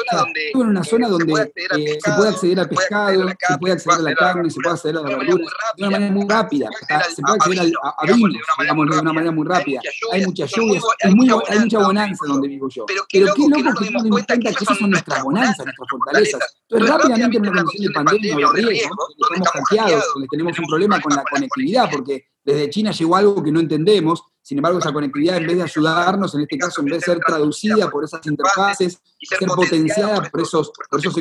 [0.55, 4.03] O en una zona donde eh, se puede acceder al pescado, se puede acceder a
[4.03, 5.45] la carne, se puede acceder a la verdura
[5.77, 6.69] de una manera muy rápida.
[7.14, 9.81] Se puede acceder a, vinos, digamos, de una manera muy rápida.
[10.12, 12.85] Hay muchas lluvias, hay mucha bonanza donde vivo yo.
[12.87, 13.35] Pero qué loco
[13.79, 16.57] que no nos cuenta que esas son nuestras bonanzas, nuestras fortalezas.
[16.69, 21.01] Entonces, rápidamente en una condición de pandemia o de riesgo, estamos donde tenemos un problema
[21.01, 25.37] con la conectividad porque desde China llegó algo que no entendemos, sin embargo esa conectividad
[25.37, 29.01] en vez de ayudarnos, en este caso en vez de ser traducida por esas interfaces,
[29.21, 31.15] ser potenciada por esos, por esos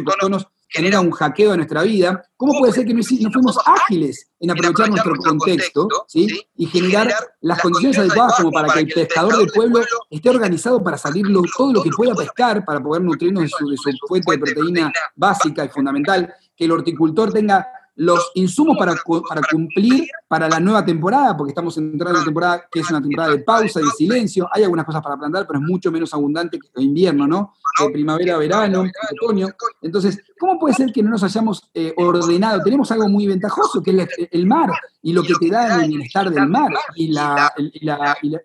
[0.70, 2.24] genera un hackeo de nuestra vida.
[2.38, 6.28] ¿Cómo puede ser que no, fuimos ágiles en aprovechar nuestro contexto ¿sí?
[6.56, 10.98] y generar las condiciones adecuadas como para que el pescador del pueblo esté organizado para
[10.98, 11.26] salir
[11.58, 14.94] todo lo que pueda pescar, para poder nutrirnos de su, de su fuente de proteína
[15.16, 17.68] básica y fundamental, que el horticultor tenga
[18.00, 18.96] los insumos para,
[19.28, 23.02] para cumplir para la nueva temporada, porque estamos entrando en una temporada que es una
[23.02, 24.48] temporada de pausa, de silencio.
[24.54, 27.56] Hay algunas cosas para plantar, pero es mucho menos abundante que invierno, ¿no?
[27.78, 28.86] Que primavera, verano,
[29.22, 29.50] otoño.
[29.82, 32.64] Entonces, ¿cómo puede ser que no nos hayamos eh, ordenado?
[32.64, 34.70] Tenemos algo muy ventajoso, que es el mar,
[35.02, 37.52] y lo que te da el bienestar del mar, y, la,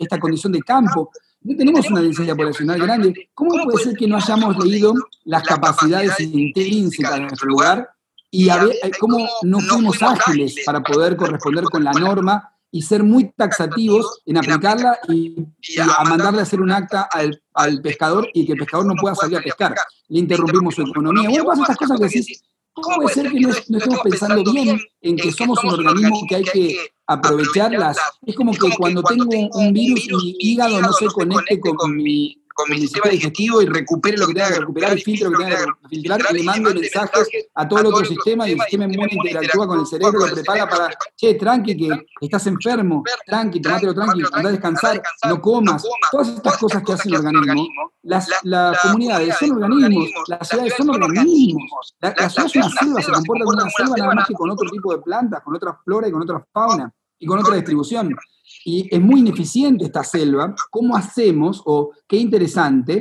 [0.01, 1.13] esta condición de campo.
[1.43, 3.29] No tenemos una densidad poblacional grande.
[3.35, 4.95] ¿Cómo puede ser que no hayamos leído
[5.27, 7.94] las capacidades intrínsecas de nuestro lugar
[8.35, 13.05] y a ver cómo no fuimos ágiles para poder corresponder con la norma y ser
[13.05, 15.37] muy taxativos en aplicarla y,
[15.81, 19.39] a mandarle a hacer un acta al, pescador y que el pescador no pueda salir
[19.39, 19.77] a pescar.
[20.09, 21.29] Le interrumpimos su economía.
[21.29, 22.43] Bueno, todas estas cosas que decís,
[22.73, 26.45] ¿cómo puede ser que no, estemos pensando bien en que somos un organismo que hay
[26.45, 27.97] que aprovecharlas?
[28.27, 32.71] Es como que cuando tengo un virus, mi hígado no se conecte con mi con
[32.71, 35.59] mi sistema digestivo y recupere lo que tenga que recuperar y filtre lo que tenga
[35.59, 39.11] que filtrar y le mando mensajes a todo el otro sistema y el sistema inmune
[39.13, 44.23] interactúa con el cerebro, lo prepara para, che, tranqui, que estás enfermo, tranqui, tomátelo tranqui,
[44.33, 45.83] anda a descansar, no comas.
[46.13, 50.91] Todas estas cosas que hace el organismo, las, las comunidades son organismos, las ciudades son
[50.91, 51.95] organismos.
[52.01, 54.51] La, la ciudad es una selva, se comporta como una selva nada más que con
[54.51, 58.15] otro tipo de plantas, con otra flora y con otra fauna y con otra distribución
[58.65, 62.99] y es muy ineficiente esta selva, ¿cómo hacemos, o qué interesante,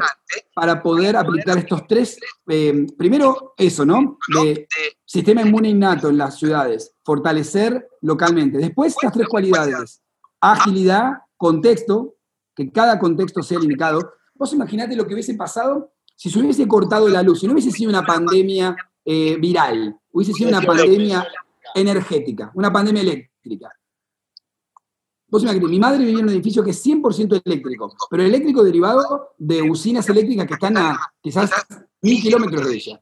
[0.54, 4.18] para poder aplicar estos tres, eh, primero eso, ¿no?
[4.36, 4.68] De
[5.06, 8.58] sistema inmune innato en las ciudades, fortalecer localmente.
[8.58, 10.02] Después estas tres cualidades,
[10.42, 12.16] agilidad, contexto,
[12.54, 14.14] que cada contexto sea limitado.
[14.36, 17.72] Vos imaginate lo que hubiese pasado si se hubiese cortado la luz, si no hubiese
[17.72, 21.28] sido una pandemia eh, viral, hubiese sido una pandemia
[21.74, 23.70] energética, una pandemia eléctrica
[25.42, 30.08] mi madre vivía en un edificio que es 100% eléctrico, pero eléctrico derivado de usinas
[30.10, 31.52] eléctricas que están a quizás
[32.02, 33.02] mil kilómetros de ella.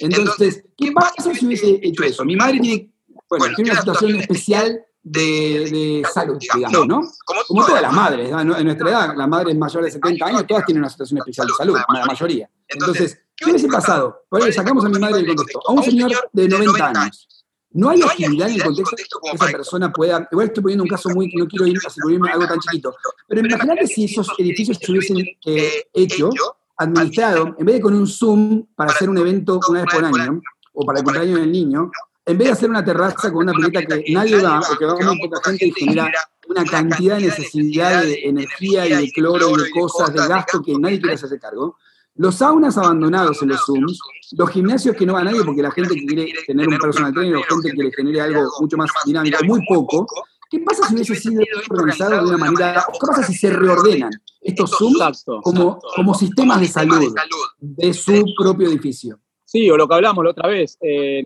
[0.00, 2.24] Entonces, ¿qué pasa si hubiese hecho eso?
[2.24, 2.90] Mi madre tiene,
[3.28, 7.02] bueno, tiene una situación especial de, salud, digamos, ¿no?
[7.46, 10.82] Como todas las madres, en nuestra edad, las madres mayores de 70 años, todas tienen
[10.82, 12.50] una situación especial de salud, la mayoría.
[12.68, 14.24] Entonces, ¿qué hubiese pasado?
[14.28, 17.43] Por ahí sacamos a mi madre del contexto, a un señor de 90 años,
[17.74, 20.28] no hay agilidad en el contexto que esa persona pueda.
[20.30, 21.30] Igual estoy poniendo un caso muy.
[21.34, 22.94] No quiero ir a algo tan chiquito.
[23.28, 26.30] Pero imagínate si esos edificios se hubiesen eh, hecho,
[26.76, 30.40] administrado, en vez de con un Zoom para hacer un evento una vez por año,
[30.72, 31.90] o para el cumpleaños del niño,
[32.26, 34.94] en vez de hacer una terraza con una pileta que nadie va, o que va
[34.94, 36.12] muy poca gente y genera
[36.48, 40.78] una cantidad de necesidad de energía y de cloro y de cosas, de gasto que
[40.78, 41.76] nadie quiere hacerse cargo,
[42.16, 43.98] los saunas abandonados en los Zooms,
[44.36, 47.12] los gimnasios que no va a nadie porque la gente que quiere tener un personal
[47.12, 50.06] trainer o gente que le genere algo mucho más dinámico, muy poco.
[50.50, 54.70] ¿Qué pasa si hubiese sido organizado de una manera, qué pasa si se reordenan estos
[54.70, 57.14] Zooms como, como sistemas de salud
[57.58, 59.18] de su propio edificio?
[59.44, 61.24] Sí, o lo que hablamos la otra vez, eh,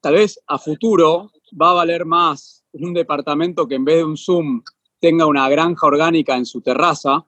[0.00, 4.16] tal vez a futuro va a valer más un departamento que en vez de un
[4.16, 4.62] Zoom
[5.00, 7.24] tenga una granja orgánica en su terraza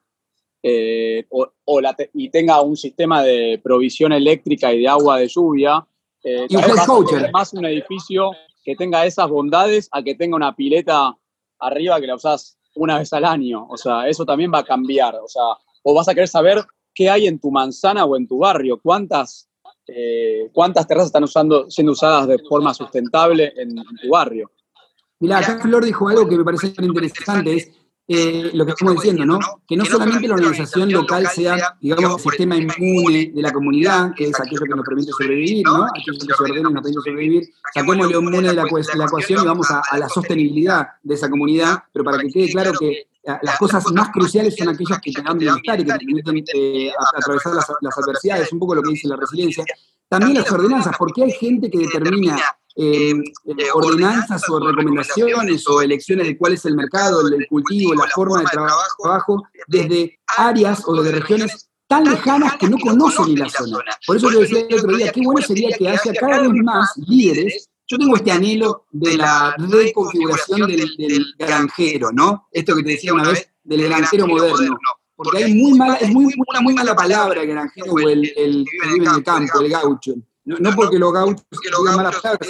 [0.68, 1.80] eh, o,
[2.14, 5.86] y tenga un sistema de provisión eléctrica y de agua de lluvia.
[6.24, 8.32] Eh, y un más un edificio
[8.64, 11.16] que tenga esas bondades a que tenga una pileta
[11.60, 13.64] arriba que la usás una vez al año.
[13.70, 15.14] O sea, eso también va a cambiar.
[15.14, 15.44] O sea,
[15.84, 19.48] o vas a querer saber qué hay en tu manzana o en tu barrio, cuántas,
[19.86, 24.50] eh, cuántas terrazas están usando, siendo usadas de forma sustentable en, tu barrio.
[25.20, 27.70] Mirá, acá Flor dijo algo que me parece interesante, es
[28.08, 29.40] eh, lo que estamos diciendo, ¿no?
[29.66, 34.28] Que no solamente la organización local sea, digamos, el sistema inmune de la comunidad, que
[34.28, 35.84] es aquello que nos permite sobrevivir, ¿no?
[35.84, 39.46] Aquello que se ordena y nos permite sobrevivir, saquemos lo inmune de la, ecuación y
[39.46, 43.08] vamos a, la sostenibilidad de esa comunidad, pero para que quede claro que
[43.42, 46.92] las cosas más cruciales son aquellas que te dan bienestar y que te permiten eh,
[47.16, 49.64] atravesar las, las adversidades, un poco lo que dice la resiliencia.
[50.08, 52.40] También las ordenanzas, porque hay gente que determina
[52.78, 58.06] eh, eh, ordenanzas o recomendaciones o elecciones de cuál es el mercado, el, cultivo, la
[58.14, 63.48] forma de trabajo, desde áreas o de regiones tan lejanas que no conocen ni la
[63.48, 63.78] zona.
[64.06, 66.90] Por eso yo decía el otro día, qué bueno sería que haya cada vez más
[66.96, 67.70] líderes.
[67.88, 72.48] Yo tengo este anhelo de la reconfiguración del, granjero, ¿no?
[72.50, 74.76] Esto que te decía una vez, del granjero moderno.
[75.14, 78.66] Porque hay muy mala, es muy, una muy mala palabra el granjero o el, el
[78.70, 80.14] que vive en el campo, el gaucho.
[80.46, 82.48] No, porque los gauchos digan malas palabras,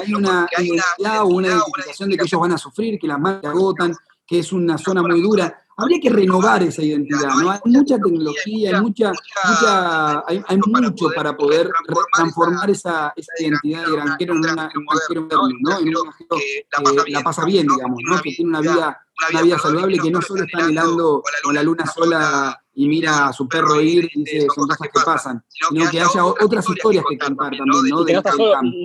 [0.00, 3.44] hay una identidad o una identificación de que ellos van a sufrir, que las manos
[3.44, 5.58] agotan, que es una zona muy dura.
[5.76, 7.50] Habría que renovar esa identidad, ¿no?
[7.50, 11.68] Hay mucha tecnología, hay, mucha, mucha, hay, mucho para poder
[12.14, 15.78] transformar esa, esa identidad de granjero en, una, un granjero moderno, ¿no?
[15.80, 18.22] En un granjero que la pasa bien, digamos, ¿no?
[18.22, 21.86] Que tiene una vida, una vida saludable, que no solo está anhelando con la luna
[21.86, 26.00] sola y mira a su perro ir y dice son cosas que pasan, sino que
[26.00, 28.06] haya otras historias que contar también, ¿no?
[28.08, 28.12] Y,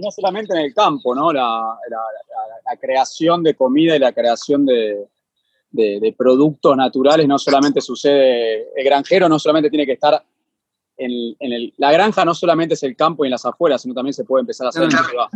[0.02, 1.32] no, solamente en el campo, ¿no?
[1.32, 1.78] La,
[2.82, 5.08] creación de comida y la creación de,
[6.18, 10.22] productos naturales no solamente sucede, el granjero no solamente tiene que estar
[10.98, 14.14] en, el, la granja no solamente es el campo y en las afueras, sino también
[14.14, 15.30] se puede empezar a hacer en la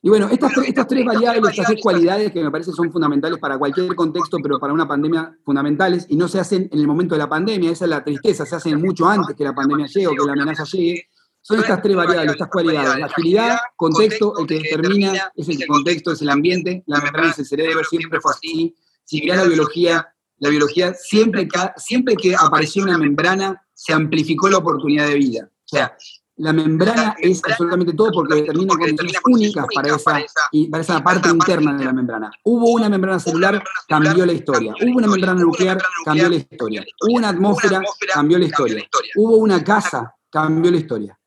[0.00, 3.58] y bueno, estas, estas tres variables, estas tres cualidades que me parece son fundamentales para
[3.58, 7.18] cualquier contexto, pero para una pandemia fundamentales, y no se hacen en el momento de
[7.18, 10.10] la pandemia, esa es la tristeza, se hacen mucho antes que la pandemia llegue o
[10.12, 11.08] que la amenaza llegue.
[11.40, 12.98] Son estas tres variables, estas cualidades.
[12.98, 17.38] La agilidad, contexto, el que determina es el contexto, es el ambiente, la membrana es
[17.38, 18.76] el cerebro, siempre fue así.
[19.04, 24.48] Si mirás la biología, la biología, siempre que, siempre que apareció una membrana, se amplificó
[24.48, 25.48] la oportunidad de vida.
[25.50, 25.96] O sea,
[26.38, 30.20] la membrana es absolutamente todo porque determina condiciones únicas para esa,
[30.52, 32.30] y para esa parte interna de la membrana.
[32.44, 34.72] Hubo una membrana celular, cambió la historia.
[34.80, 36.84] Hubo una membrana nuclear, cambió la historia.
[37.02, 37.82] Hubo una atmósfera,
[38.14, 38.88] cambió la historia.
[39.16, 41.18] Hubo una casa, cambió la historia.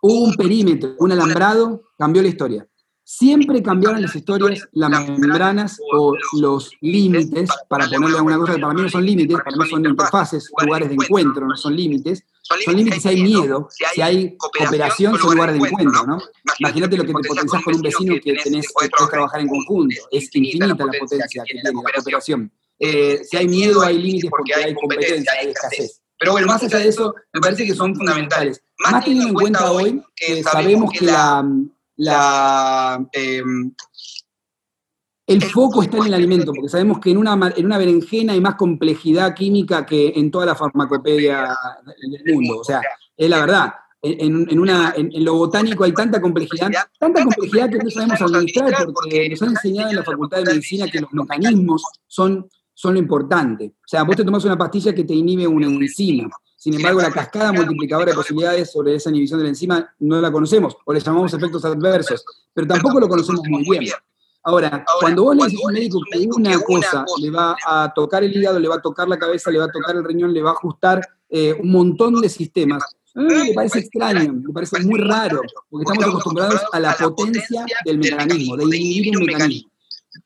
[0.00, 2.66] Hubo un perímetro, un alambrado, cambió la historia.
[3.02, 8.74] Siempre cambiaron las historias, las membranas o los límites, para ponerle alguna cosa que para
[8.74, 12.22] mí no son límites, para mí son interfaces, lugares de encuentro, no son límites.
[12.64, 16.18] Son límites si hay miedo, si hay cooperación, son lugares de encuentro, ¿no?
[16.58, 19.96] Imagínate lo que te potencias con un vecino que tenés que puedes trabajar en conjunto.
[20.10, 22.52] Es infinita la potencia que tiene la cooperación.
[22.78, 26.00] Eh, si hay miedo, hay límites porque hay competencia, hay escasez.
[26.18, 28.62] Pero bueno, más allá de eso, me parece que son fundamentales.
[28.78, 31.44] Más teniendo en cuenta hoy que sabemos que la
[31.98, 33.74] la, em,
[35.28, 38.40] el foco está en el alimento, porque sabemos que en una, en una berenjena hay
[38.40, 41.54] más complejidad química que en toda la farmacopedia
[42.24, 42.60] del mundo.
[42.60, 42.80] O sea,
[43.14, 43.74] es la verdad.
[44.00, 49.28] En, una, en, lo botánico hay tanta complejidad, tanta complejidad que no sabemos administrar porque
[49.28, 53.74] nos han enseñado en la Facultad de Medicina que los mecanismos son, son lo importante.
[53.76, 57.10] O sea, vos te tomás una pastilla que te inhibe una enzima, sin embargo, la
[57.10, 61.00] cascada multiplicadora de posibilidades sobre esa inhibición de la enzima no la conocemos, o le
[61.00, 63.92] llamamos efectos adversos, pero tampoco lo conocemos muy bien.
[64.44, 68.24] Ahora, cuando vos le decís a un médico que una cosa le va a tocar
[68.24, 70.42] el hígado, le va a tocar la cabeza, le va a tocar el riñón, le
[70.42, 72.82] va a ajustar eh, un montón de sistemas,
[73.14, 78.56] me parece extraño, me parece muy raro, porque estamos acostumbrados a la potencia del mecanismo,
[78.56, 79.70] de inhibir un mecanismo.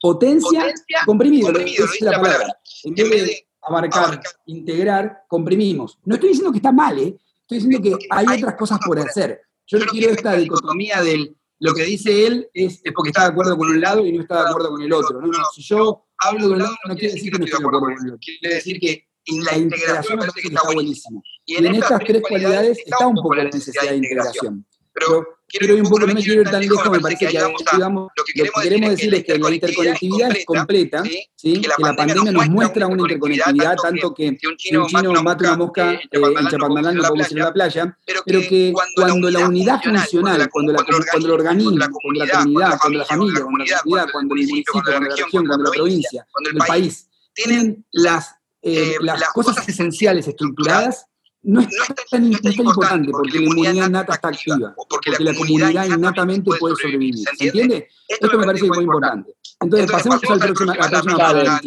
[0.00, 0.72] Potencia,
[1.06, 2.56] comprimido, es la palabra.
[2.84, 5.98] En vez de abarcar, integrar, comprimimos.
[6.04, 7.16] No estoy diciendo que está mal, ¿eh?
[7.40, 9.40] estoy diciendo que hay otras cosas por hacer.
[9.66, 13.56] Yo no quiero esta dicotomía del lo que dice él es, porque está de acuerdo
[13.56, 15.20] con un lado y no está de acuerdo con el otro.
[15.20, 17.64] No, no, si yo hablo de un lado no quiere decir que no estoy de
[17.64, 18.18] acuerdo con el otro.
[18.20, 19.08] Quiere decir que
[19.44, 21.20] la integración me parece que está buenísima.
[21.44, 24.66] Y en estas tres cualidades está un poco la necesidad de integración.
[24.92, 28.10] Pero quiero ir un poco, no me quiero ir tan lejos, me parece que, digamos,
[28.16, 31.02] lo que queremos, decir es que la interconectividad es completa,
[31.36, 31.60] ¿sí?
[31.60, 34.86] que la pandemia nos muestra una interconectividad, tanto que si un chino
[35.22, 39.46] mata una mosca en Chapandalán no podemos ir a la playa, pero que cuando la
[39.46, 44.20] unidad funcional, cuando, el organismo, cuando la comunidad, cuando la familia, cuando la comunidad, cuando
[44.20, 49.22] el municipio, cuando la región, cuando la provincia, cuando el país tienen las, eh, las
[49.32, 51.06] cosas esenciales estructuradas,
[51.44, 51.68] no es,
[52.10, 57.26] tan, importante porque la inmunidad innata está activa, porque la comunidad innatamente puede sobrevivir.
[57.36, 57.88] ¿Se entiende?
[58.08, 59.34] Esto me parece muy importante.
[59.60, 61.60] Entonces, pasemos al próximo, a la próxima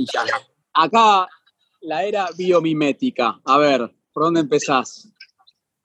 [0.74, 1.28] Acá,
[1.82, 3.40] la era biomimética.
[3.44, 5.10] A ver, ¿por dónde empezás?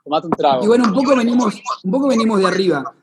[0.04, 0.64] Tomate un trago.
[0.64, 2.94] Y bueno, un poco venimos, un poco venimos de arriba.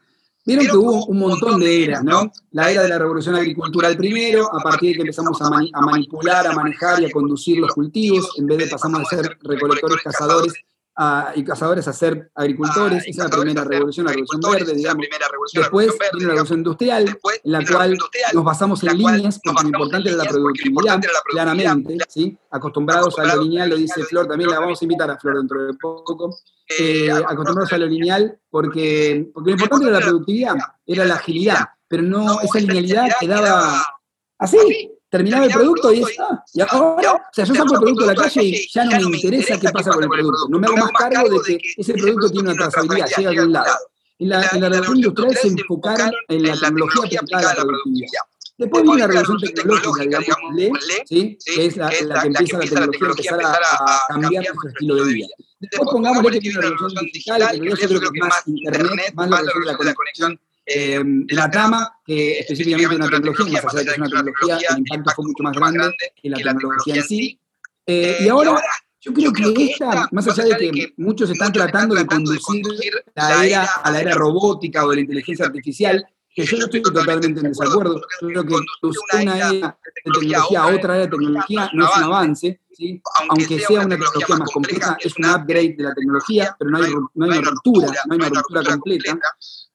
[0.45, 2.31] Vieron que hubo un montón de eras, ¿no?
[2.51, 5.49] La era de la revolución agricultural primero, a partir de que empezamos a,
[5.81, 10.01] manipular, a manejar y a conducir los cultivos, en vez de pasamos a ser recolectores,
[10.01, 10.53] cazadores
[11.35, 15.05] y cazadores a ser agricultores, esa es la primera revolución, la revolución verde, digamos.
[15.53, 17.97] Después vino la revolución industrial, en la cual
[18.33, 22.35] nos basamos en líneas, porque lo importante era la productividad, claramente, ¿sí?
[22.49, 25.37] acostumbrados a lo lineal, lo dice Flor, también la vamos a invitar a Flor.
[25.37, 26.35] Dentro de poco,
[26.79, 31.65] eh, acostumbrados a lo lineal, porque, porque lo importante era la productividad, era la agilidad,
[31.87, 33.85] pero no, esa linealidad quedaba
[34.39, 38.05] así, terminaba el producto y es, ah, y ahora, o sea, yo saco el producto
[38.05, 40.47] de la calle y ya no me interesa qué pasa con el producto.
[40.49, 43.53] No me hago más cargo de que ese producto tiene una trazabilidad, llega a algún
[43.53, 43.77] lado.
[44.19, 48.21] En la, en la revolución industrial se enfocaron en la tecnología aplicada a la productividad.
[48.57, 50.55] Después viene la revolución tecnológica, digamos,
[51.05, 51.37] ¿sí?
[51.45, 55.13] que es la, la, que empieza la tecnología a empezar a, cambiar nuestro estilo de
[55.13, 55.27] vida.
[55.59, 59.29] Después pongamos que tiene una revolución digital, que yo creo que es más internet, más
[59.29, 60.39] la revolución de la conexión
[60.69, 64.77] eh, la trama, que específicamente una tecnología, más allá de que es una tecnología, el
[64.79, 67.39] impacto fue mucho más grande que la tecnología en sí.
[67.85, 68.61] Eh, y ahora,
[68.99, 73.63] yo creo que esta, más allá de que muchos están tratando de conducir la era
[73.63, 76.05] a la era robótica o de la inteligencia artificial,
[76.35, 78.01] que yo no estoy totalmente en desacuerdo.
[78.21, 78.55] Yo creo que
[79.21, 83.01] una era de tecnología a otra era de tecnología no es un avance, ¿sí?
[83.29, 86.93] aunque sea una tecnología más compleja, es un upgrade de la tecnología, pero no hay,
[87.15, 89.19] no hay una ruptura, no hay una ruptura completa.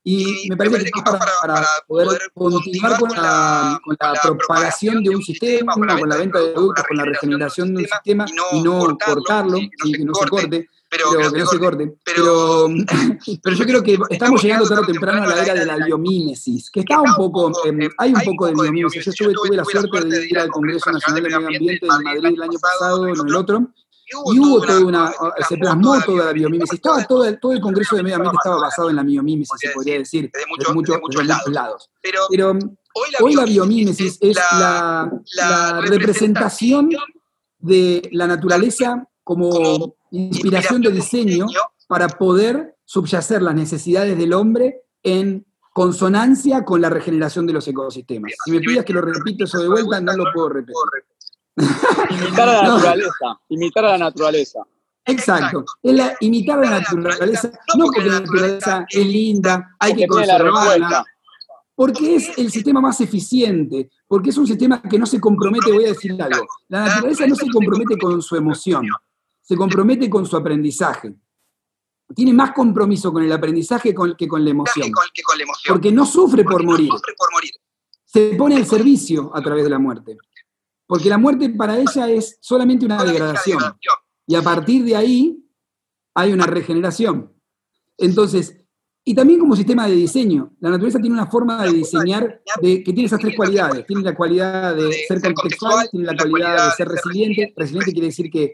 [0.04, 5.10] Y me parece que es para, para poder continuar con la, con la propagación de
[5.10, 8.96] un sistema, con la venta de productos, con la regeneración de un sistema y no
[8.98, 11.94] cortarlo, y que no se corte pero, que no se corte.
[12.04, 12.68] Pero,
[13.42, 16.70] pero yo creo que estamos llegando tarde o temprano a la era de la biomímesis,
[16.70, 17.50] que está un poco,
[17.96, 19.02] hay un poco de biomímesis.
[19.14, 22.42] Yo tuve, la suerte de ir al Congreso Nacional de Medio Ambiente en Madrid el
[22.42, 23.70] año pasado, en el otro,
[24.06, 25.10] y hubo toda una,
[25.48, 26.74] se plasmó toda la biomímesis.
[26.74, 29.70] Estaba todo el, todo el Congreso de Medio Ambiente estaba basado en la biomímesis, se
[29.70, 30.98] podría decir, de, muchos,
[31.48, 31.90] lados.
[32.02, 32.52] Pero
[33.22, 36.90] hoy la biomímesis es la, la representación
[37.58, 41.46] de la naturaleza como inspiración de diseño
[41.88, 48.32] para poder subyacer las necesidades del hombre en consonancia con la regeneración de los ecosistemas.
[48.44, 50.74] Si me pidas que lo repito eso de vuelta, no lo puedo repetir.
[52.10, 53.40] Imitar a la naturaleza.
[53.48, 54.60] Imitar a la naturaleza.
[55.04, 55.64] Exacto.
[55.82, 57.50] Es la, imitar a la naturaleza.
[57.76, 61.04] No porque la naturaleza es linda, hay que conservarla.
[61.74, 65.86] Porque es el sistema más eficiente, porque es un sistema que no se compromete, voy
[65.86, 68.86] a decir algo, la naturaleza no se compromete con su emoción,
[69.42, 71.14] se compromete con su aprendizaje.
[72.14, 74.90] Tiene más compromiso con el aprendizaje que con la emoción.
[75.68, 76.90] Porque no sufre por morir.
[78.04, 80.16] Se pone al servicio a través de la muerte.
[80.86, 83.60] Porque la muerte para ella es solamente una degradación.
[84.26, 85.38] Y a partir de ahí
[86.14, 87.32] hay una regeneración.
[87.96, 88.62] Entonces,
[89.04, 90.54] y también como sistema de diseño.
[90.60, 93.84] La naturaleza tiene una forma de diseñar de, que tiene esas tres cualidades.
[93.86, 97.52] Tiene la cualidad de ser contextual, tiene la cualidad de ser resiliente.
[97.56, 98.52] Resiliente quiere decir que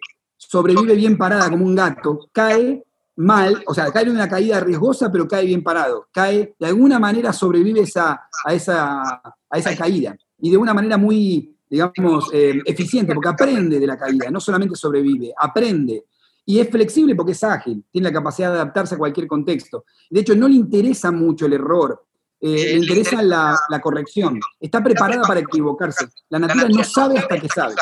[0.48, 2.28] sobrevive bien parada como un gato.
[2.32, 2.82] Cae
[3.16, 6.08] mal, o sea, cae en una caída riesgosa, pero cae bien parado.
[6.10, 10.16] Cae, de alguna manera sobrevive esa, a, esa, a esa caída.
[10.40, 14.74] Y de una manera muy digamos, eh, eficiente, porque aprende de la caída, no solamente
[14.74, 16.04] sobrevive, aprende.
[16.46, 19.84] Y es flexible porque es ágil, tiene la capacidad de adaptarse a cualquier contexto.
[20.08, 22.06] De hecho, no le interesa mucho el error,
[22.40, 24.40] eh, le interesa la, corrección.
[24.58, 26.08] Está preparada para equivocarse.
[26.30, 27.74] La naturaleza no sabe hasta que sabe.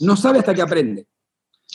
[0.00, 1.06] No sabe hasta que aprende.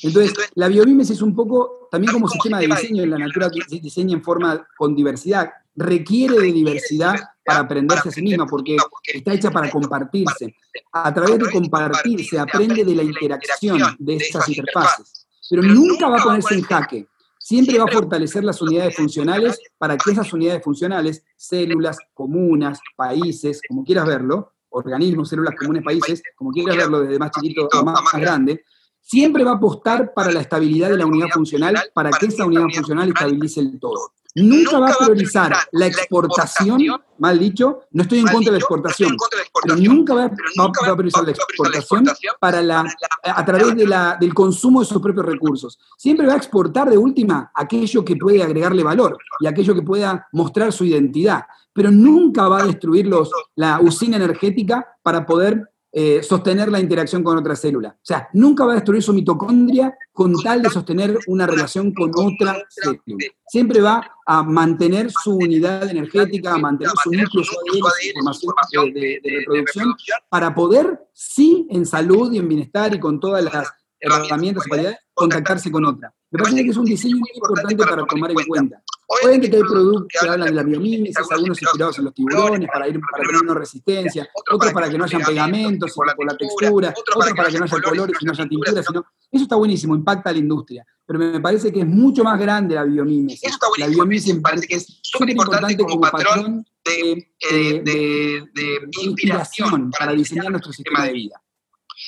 [0.05, 4.23] Entonces, la biomímesis es un poco, también como sistema de diseño, la naturaleza diseña en
[4.23, 8.77] forma con diversidad, requiere de diversidad para aprenderse a sí misma, porque
[9.11, 10.55] está hecha para compartirse.
[10.91, 16.19] A través de compartir se aprende de la interacción de estas interfaces, pero nunca va
[16.19, 17.07] a ponerse en jaque.
[17.39, 23.59] Siempre va a fortalecer las unidades funcionales para que esas unidades funcionales, células, comunas, países,
[23.67, 28.01] como quieras verlo, organismos, células, comunes, países, como quieras verlo desde más chiquito a más
[28.13, 28.63] grande,
[29.05, 32.65] siempre va a apostar para la estabilidad de la unidad funcional, para que esa unidad
[32.73, 36.81] funcional estabilice el todo nunca va a priorizar la exportación,
[37.17, 39.15] mal dicho, no estoy en contra de la exportación,
[39.63, 42.05] pero nunca va, a priorizar la exportación
[42.39, 42.85] para la,
[43.23, 45.79] a través de la, del consumo de sus propios recursos.
[45.97, 50.27] Siempre va a exportar de última aquello que puede agregarle valor y aquello que pueda
[50.33, 53.09] mostrar su identidad, pero nunca va a destruir
[53.55, 57.95] la usina energética para poder eh, sostener la interacción con otra célula.
[57.95, 62.11] O sea, nunca va a destruir su mitocondria con tal de sostener una relación con
[62.13, 63.01] otra célula.
[63.47, 69.37] Siempre va a mantener su unidad energética, a mantener su núcleo, su ADN, de, de
[69.39, 69.93] reproducción,
[70.27, 73.71] para poder, sí, en salud y en bienestar y con todas las
[74.01, 74.69] herramientas y
[75.15, 76.13] contactarse con otra.
[76.29, 78.83] Me parece que es un diseño muy importante para tomar en cuenta.
[79.07, 82.87] Obviamente que hay productos que hablan de la biomímesis, algunos inspirados en los tiburones, para,
[82.87, 87.33] ir, para tener una resistencia, otros para que no haya pegamentos, por la textura, otros
[87.35, 90.33] para que no haya colores y no haya tintura, sino, eso está buenísimo, impacta a
[90.33, 90.85] la industria.
[91.05, 93.57] Pero me parece que es mucho más grande la biomímesis.
[93.77, 100.49] La biomímesis me parece que es súper importante como patrón de, de inspiración para diseñar
[100.49, 101.41] nuestro sistema de vida.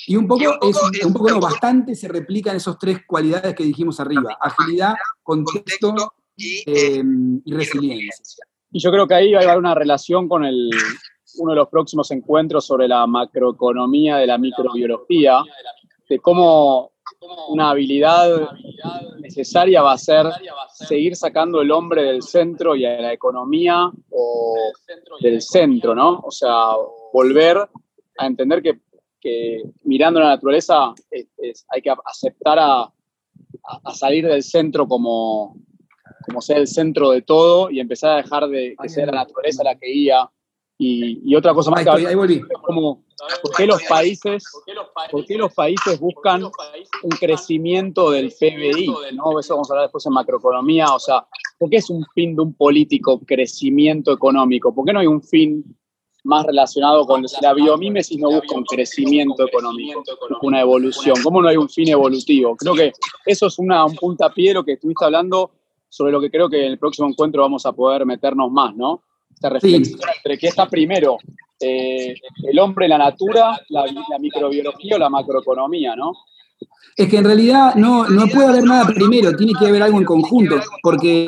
[0.10, 4.38] Y un poco, es, un poco bastante se replican esas tres cualidades que dijimos arriba,
[4.40, 7.04] agilidad, contexto eh,
[7.44, 8.46] y resiliencia.
[8.72, 10.70] Y yo creo que ahí va a haber una relación con el,
[11.40, 15.42] uno de los próximos encuentros sobre la macroeconomía de la microbiología,
[16.08, 16.94] de cómo
[17.50, 18.50] una habilidad
[19.20, 20.26] necesaria va a ser
[20.72, 24.56] seguir sacando el hombre del centro y a la economía o
[25.20, 26.22] del centro, ¿no?
[26.24, 26.68] O sea,
[27.12, 27.58] volver
[28.18, 28.80] a entender que
[29.28, 32.92] que mirando la naturaleza hay que aceptar a,
[33.94, 35.58] salir del centro como,
[36.26, 39.64] como ser el centro de todo y empezar a dejar de que sea la naturaleza
[39.64, 40.30] la que guía.
[40.80, 42.42] Y, otra cosa más ahí, volví.
[42.62, 43.04] como,
[43.42, 44.46] ¿por qué los países,
[45.12, 48.88] por qué los países buscan un crecimiento del PBI?
[49.14, 49.40] ¿no?
[49.40, 50.94] Eso vamos a hablar después en macroeconomía.
[50.94, 51.26] O sea,
[51.58, 54.74] ¿por qué es un fin de un político crecimiento económico?
[54.74, 55.64] ¿Por qué no hay un fin
[56.28, 61.16] más relacionado con la biomímesis no busca un crecimiento económico, busca una evolución.
[61.24, 62.56] ¿Cómo no hay un fin evolutivo?
[62.58, 62.92] Creo que
[63.26, 65.52] eso es una, un puntapié lo que estuviste hablando
[65.88, 69.04] sobre lo que creo que en el próximo encuentro vamos a poder meternos más, ¿no?
[69.34, 71.18] Esta reflexión entre qué está primero,
[71.62, 72.14] eh,
[72.44, 73.86] el hombre, la natura, la,
[74.20, 76.12] microbiología o la macroeconomía, ¿no?
[76.98, 80.06] Es que en realidad no, no puede haber nada primero, tiene que haber algo en
[80.06, 81.26] conjunto, porque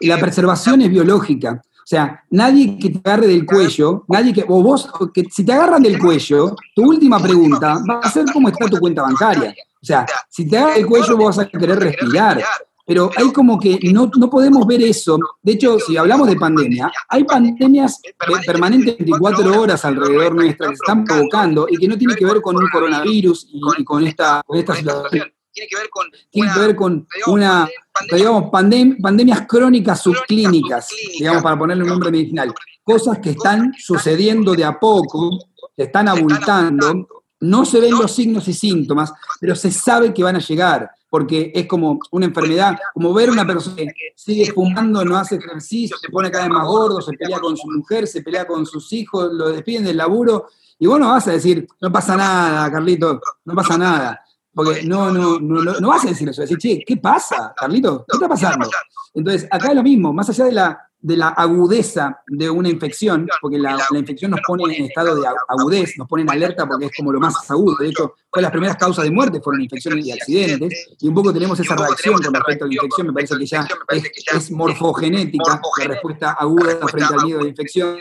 [0.00, 1.62] la preservación es biológica.
[1.82, 5.52] O sea, nadie que te agarre del cuello, nadie que, o vos, que si te
[5.52, 9.54] agarran del cuello, tu última pregunta va a ser cómo está tu cuenta bancaria.
[9.82, 12.42] O sea, si te agarran del cuello vos vas a querer respirar.
[12.84, 15.18] Pero hay como que no, no podemos ver eso.
[15.40, 18.00] De hecho, si hablamos de pandemia, hay pandemias
[18.44, 22.40] permanentes 24 horas alrededor nuestra que se están provocando y que no tienen que ver
[22.40, 26.60] con un coronavirus y, con, esta, con esta situación tiene que ver con, una, que
[26.60, 27.68] ver con una,
[28.10, 30.88] digamos, pandemias crónicas subclínicas,
[31.18, 32.52] digamos, para ponerle un nombre medicinal.
[32.82, 35.38] Cosas que están sucediendo de a poco,
[35.76, 37.06] que están abultando,
[37.40, 41.52] no se ven los signos y síntomas, pero se sabe que van a llegar, porque
[41.54, 46.08] es como una enfermedad, como ver una persona que sigue fumando, no hace ejercicio, se
[46.08, 49.32] pone cada vez más gordo, se pelea con su mujer, se pelea con sus hijos,
[49.32, 50.46] lo despiden del laburo,
[50.78, 54.24] y vos no vas a decir, no pasa nada, Carlito, no pasa nada.
[54.54, 58.04] Porque no, no, no, no, vas a decir eso, decir, che, ¿qué pasa, Carlito?
[58.06, 58.68] ¿Qué está pasando?
[59.14, 63.26] Entonces, acá es lo mismo, más allá de la, de la agudeza de una infección,
[63.40, 66.92] porque la, infección nos pone en estado de agudez, nos pone en alerta porque es
[66.96, 67.76] como lo más agudo.
[67.78, 71.60] De hecho, las primeras causas de muerte fueron infecciones y accidentes, y un poco tenemos
[71.60, 76.32] esa reacción con respecto a la infección, me parece que ya es, morfogenética, la respuesta
[76.32, 77.98] aguda frente al miedo de infección.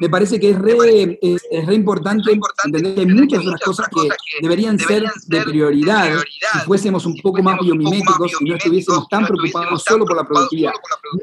[0.00, 4.08] Me parece que es re, es, re importante entender que hay muchas otras cosas que
[4.40, 6.18] deberían ser de prioridad.
[6.52, 10.72] Si fuésemos un poco más biomiméticos y no estuviésemos tan preocupados solo por la productividad.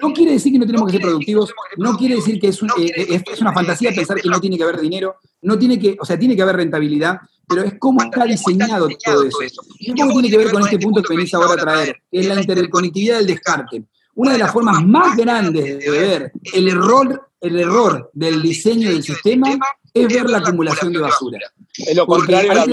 [0.01, 3.21] No quiere decir que no tenemos que ser productivos, no quiere decir que es, eh,
[3.31, 6.17] es, una fantasía pensar que no tiene que haber dinero, no tiene que, o sea,
[6.17, 9.61] tiene que haber rentabilidad, pero es cómo está diseñado todo eso.
[9.79, 12.27] Y un tiene que ver con este punto que venís ahora a traer, que es
[12.27, 13.83] la interconectividad del descarte.
[14.15, 19.03] Una de las formas más grandes de ver el error, el error del diseño del
[19.03, 19.57] sistema
[19.93, 21.39] es ver la acumulación de basura.
[21.77, 22.65] Es lo contrario a la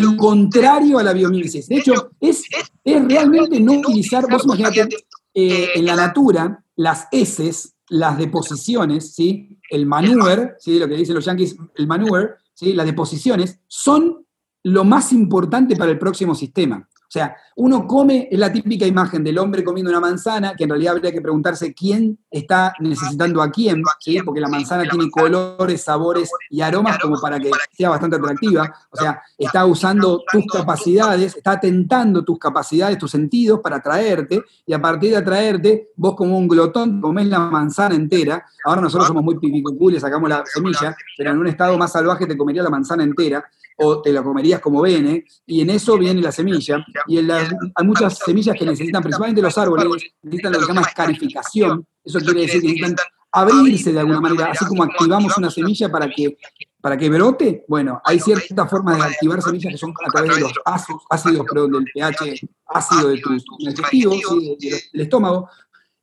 [0.00, 1.68] lo contrario a la biomímesis.
[1.68, 2.44] De hecho, es,
[2.84, 4.88] es realmente no utilizar, vos imaginate,
[5.34, 9.58] eh, en la natura, las heces, las deposiciones, ¿sí?
[9.70, 10.78] el manure, ¿sí?
[10.78, 12.72] lo que dicen los yankees, el manure, ¿sí?
[12.72, 14.26] las deposiciones, son
[14.64, 16.88] lo más importante para el próximo sistema.
[17.16, 20.68] O sea, uno come, es la típica imagen del hombre comiendo una manzana, que en
[20.68, 24.18] realidad habría que preguntarse quién está necesitando a quién, ¿sí?
[24.22, 28.70] porque la manzana tiene colores, sabores y aromas como para que sea bastante atractiva.
[28.90, 34.74] O sea, está usando tus capacidades, está atentando tus capacidades, tus sentidos para atraerte, y
[34.74, 38.44] a partir de atraerte, vos como un glotón comés la manzana entera.
[38.66, 42.36] Ahora nosotros somos muy pipicucules, sacamos la semilla, pero en un estado más salvaje te
[42.36, 43.42] comería la manzana entera
[43.76, 46.84] o te la comerías como bene, y en eso viene la semilla.
[47.06, 49.86] Y en hay muchas semillas que necesitan, principalmente los árboles,
[50.22, 51.86] necesitan lo que se llama escarificación.
[52.04, 52.96] Eso quiere decir que necesitan
[53.32, 56.38] abrirse de alguna manera, así como activamos una semilla para que,
[56.80, 60.40] para que brote, bueno, hay ciertas formas de activar semillas que son a través de
[60.40, 64.20] los ácidos, ácidos perdón, del pH ácido de tus digestivos,
[64.58, 65.48] del estómago.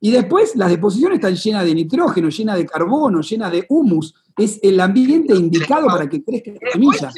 [0.04, 4.14] Y después las deposiciones están llenas de nitrógeno, llenas de carbono, llenas de humus.
[4.36, 7.14] Es el ambiente indicado para que crezca la semilla.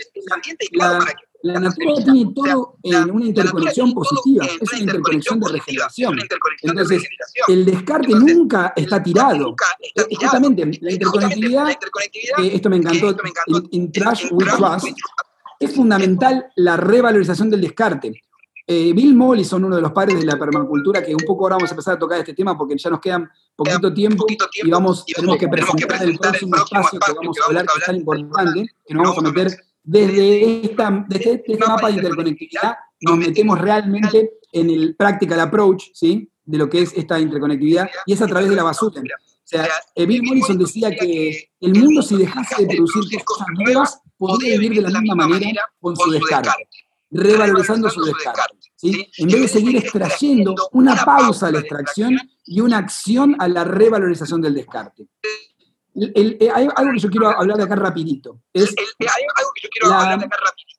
[0.73, 0.99] La,
[1.41, 6.19] la naturaleza tiene todo en una interconexión positiva, es una interconexión de regeneración.
[6.61, 7.03] Entonces,
[7.47, 9.55] el descarte nunca está tirado.
[10.21, 13.15] Justamente, la interconectividad, eh, esto me encantó,
[13.71, 14.88] en Trash with Trust,
[15.59, 18.24] es fundamental la revalorización del descarte.
[18.68, 21.70] Eh, Bill Mollison, uno de los padres de la permacultura, que un poco ahora vamos
[21.70, 25.38] a empezar a tocar este tema porque ya nos quedan poquito tiempo y vamos, tenemos
[25.38, 29.03] que presentar el próximo espacio que vamos a hablar que es tan importante, que nos
[29.03, 34.95] vamos a meter desde, esta, desde este mapa de interconectividad nos metemos realmente en el
[34.95, 36.28] practical approach, ¿sí?
[36.43, 39.01] De lo que es esta interconectividad, y es a través de la basura.
[39.01, 44.57] O sea, Bill Morrison decía que el mundo si dejase de producir cosas nuevas, podría
[44.57, 46.55] vivir de la misma manera con su descarga,
[47.12, 48.45] revalorizando su descarga.
[48.76, 49.08] ¿sí?
[49.18, 53.64] En vez de seguir extrayendo, una pausa a la extracción y una acción a la
[53.64, 55.08] revalorización del descarte.
[55.97, 58.41] Eh, hay algo que yo quiero hablar de acá rapidito.
[58.51, 58.76] Es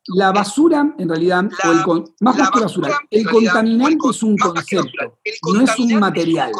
[0.09, 5.19] la, basura, en realidad, o el más que basura, el contaminante es un concepto,
[5.55, 6.53] no es un material.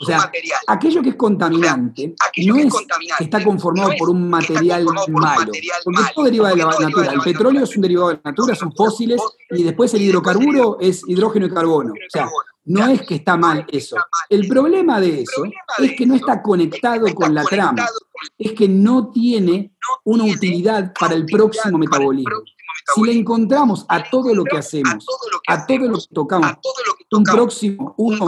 [0.00, 0.30] O sea,
[0.66, 2.14] aquello que es contaminante
[2.44, 2.72] no es
[3.18, 5.52] que está conformado por un material malo,
[5.84, 7.12] porque todo deriva de la natura.
[7.12, 9.20] El petróleo es un derivado de la natura, son fósiles,
[9.50, 11.92] y después el hidrocarburo es hidrógeno y carbono.
[11.92, 12.28] O sea,
[12.66, 13.96] no es que está mal eso.
[14.28, 15.44] El problema de eso
[15.78, 17.86] es que no está conectado con la trama.
[18.38, 22.42] Es que no tiene una utilidad para el próximo metabolismo.
[22.94, 25.06] Si le encontramos a todo lo que hacemos,
[25.48, 26.52] a todo lo que tocamos,
[27.12, 28.26] un próximo, uno,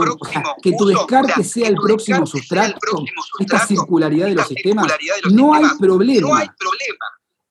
[0.61, 3.03] que tu descarte sea el próximo sustrato,
[3.39, 4.87] esta circularidad de los sistemas,
[5.31, 6.55] no hay problema.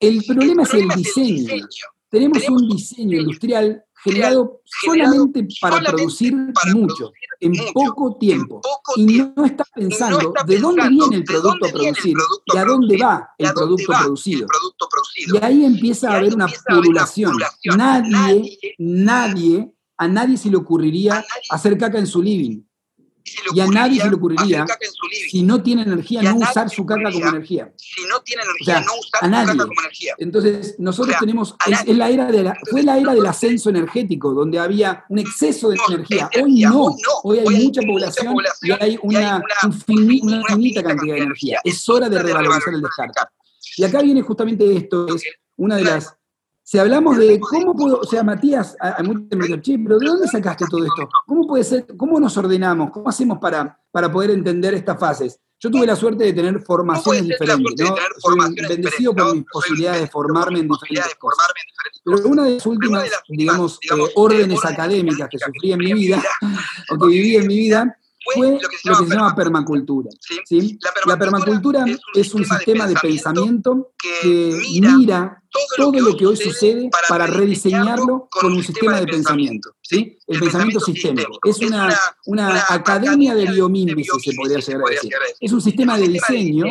[0.00, 1.66] El problema es el diseño.
[2.08, 6.34] Tenemos un diseño industrial generado solamente para producir
[6.72, 8.60] mucho, en poco tiempo.
[8.96, 13.30] Y no está pensando de dónde viene el producto a producir y a dónde va
[13.38, 14.46] el producto producido.
[15.26, 17.36] Y ahí empieza a haber una población.
[17.76, 22.62] Nadie, nadie, a nadie se le ocurriría hacer caca en su living
[23.54, 24.64] y a nadie se le ocurriría,
[25.30, 27.72] si no tiene energía, no usar su caca como energía.
[27.76, 29.58] Si no tiene energía, no usar a nadie.
[29.58, 30.14] como energía.
[30.18, 34.58] Entonces, nosotros tenemos, es, la era de la, fue la era del ascenso energético, donde
[34.58, 36.30] había un exceso de energía.
[36.42, 41.60] Hoy no, hoy hay mucha población y hay una, una finita cantidad de energía.
[41.64, 43.20] Es hora de revalorizar el descarte.
[43.76, 45.22] Y acá viene justamente esto, es
[45.56, 46.16] una de las
[46.68, 50.84] si hablamos de cómo puedo, o sea, Matías, hay muchos pero ¿de dónde sacaste todo
[50.84, 51.08] esto?
[51.24, 52.90] ¿Cómo puede ser, cómo nos ordenamos?
[52.90, 55.38] ¿Cómo hacemos para, para poder entender estas fases?
[55.60, 57.94] Yo tuve la suerte de tener formaciones diferentes, ¿no?
[58.18, 58.36] Soy
[58.68, 61.46] bendecido por mis posibilidades de formarme en diferentes cosas.
[62.04, 66.20] Pero una de las últimas, digamos, eh, órdenes académicas que sufrí en mi vida,
[66.90, 67.96] o que viví en mi vida,
[68.34, 70.10] fue lo que se llama, permacultura.
[70.44, 70.78] ¿sí?
[71.06, 75.42] La, permacultura es un, sistema de pensamiento que mira
[75.76, 79.70] todo lo que hoy sucede para rediseñarlo con un sistema de pensamiento.
[79.82, 80.18] ¿sí?
[80.26, 81.38] El pensamiento sistémico.
[81.44, 81.94] Es una,
[82.26, 85.12] una academia de biomimesis, se podría llegar a decir.
[85.40, 86.64] Es un sistema de diseño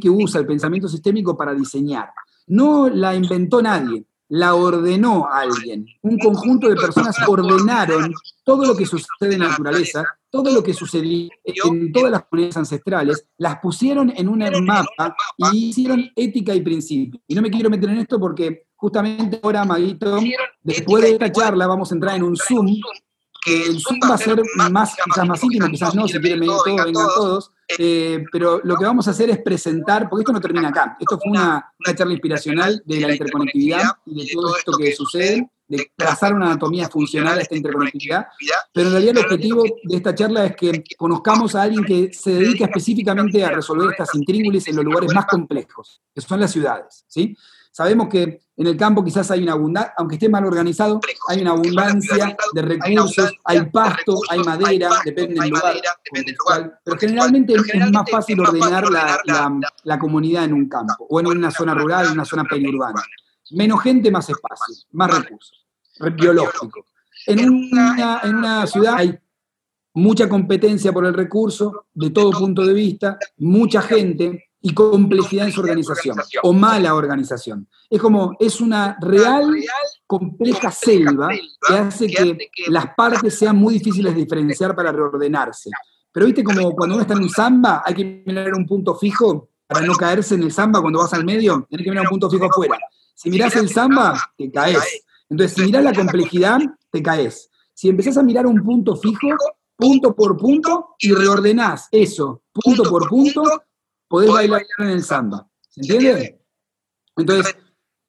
[0.00, 2.10] que usa el pensamiento sistémico para diseñar.
[2.46, 5.86] No la inventó nadie la ordenó alguien.
[6.00, 10.72] Un conjunto de personas ordenaron todo lo que sucede en la naturaleza, todo lo que
[10.72, 16.62] sucedió en todas las comunidades ancestrales, las pusieron en un mapa y hicieron ética y
[16.62, 17.20] principio.
[17.26, 20.18] Y no me quiero meter en esto porque justamente ahora, Maguito,
[20.62, 22.74] después de esta charla vamos a entrar en un Zoom
[23.44, 26.54] que el Zoom va a ser más, quizás más íntimo, quizás no, si quieren venir
[26.54, 30.40] todos, vengan todos, eh, pero lo que vamos a hacer es presentar, porque esto no
[30.40, 34.92] termina acá, esto fue una, charla inspiracional de la interconectividad y de todo esto que
[34.92, 38.26] sucede, de trazar una anatomía funcional a esta interconectividad,
[38.72, 42.34] pero en realidad el objetivo de esta charla es que conozcamos a alguien que se
[42.34, 47.04] dedica específicamente a resolver estas intríngulis en los lugares más complejos, que son las ciudades,
[47.08, 47.36] ¿sí?
[47.72, 51.52] Sabemos que en el campo quizás hay una abundancia, aunque esté mal organizado, hay una
[51.52, 58.40] abundancia de recursos, hay pasto, hay madera, depende del lugar, pero generalmente es más fácil
[58.40, 58.84] ordenar
[59.84, 63.02] la, comunidad en un campo, o en una zona rural, en una zona periurbana.
[63.52, 65.64] Menos gente, más espacio, más recursos,
[66.14, 66.84] biológico.
[67.26, 69.18] En una, en una ciudad hay
[69.94, 75.52] mucha competencia por el recurso, de todo punto de vista, mucha gente, y complejidad en
[75.52, 77.68] su organización, o mala organización.
[77.90, 79.52] Es como, es una real,
[80.06, 81.28] compleja selva
[81.66, 82.36] que hace que
[82.68, 85.70] las partes sean muy difíciles de diferenciar para reordenarse.
[86.12, 89.48] Pero viste como cuando uno está en un samba, hay que mirar un punto fijo,
[89.66, 92.30] para no caerse en el samba cuando vas al medio, tenés que mirar un punto
[92.30, 92.78] fijo afuera.
[93.14, 95.02] Si mirás el samba, te caes.
[95.28, 96.60] Entonces, si mirás la complejidad,
[96.90, 97.50] te caes.
[97.72, 99.28] Si empezás a mirar un punto fijo,
[99.76, 103.42] punto por punto, y reordenás eso, punto por punto,
[104.12, 105.48] podés bailar en el samba.
[105.70, 106.38] ¿Se entiende?
[107.16, 107.56] Entonces,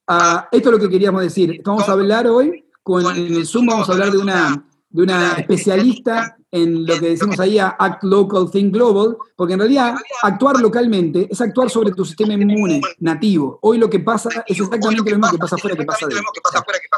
[0.05, 1.61] ah, esto es lo que queríamos decir.
[1.63, 5.35] Vamos a hablar hoy, con, en el Zoom vamos a hablar de una, de una
[5.35, 11.27] especialista en lo que decimos ahí Act Local, Think Global, porque en realidad actuar localmente
[11.29, 13.57] es actuar sobre tu sistema inmune nativo.
[13.63, 16.31] Hoy lo que pasa es exactamente lo mismo que pasa afuera que pasa adentro.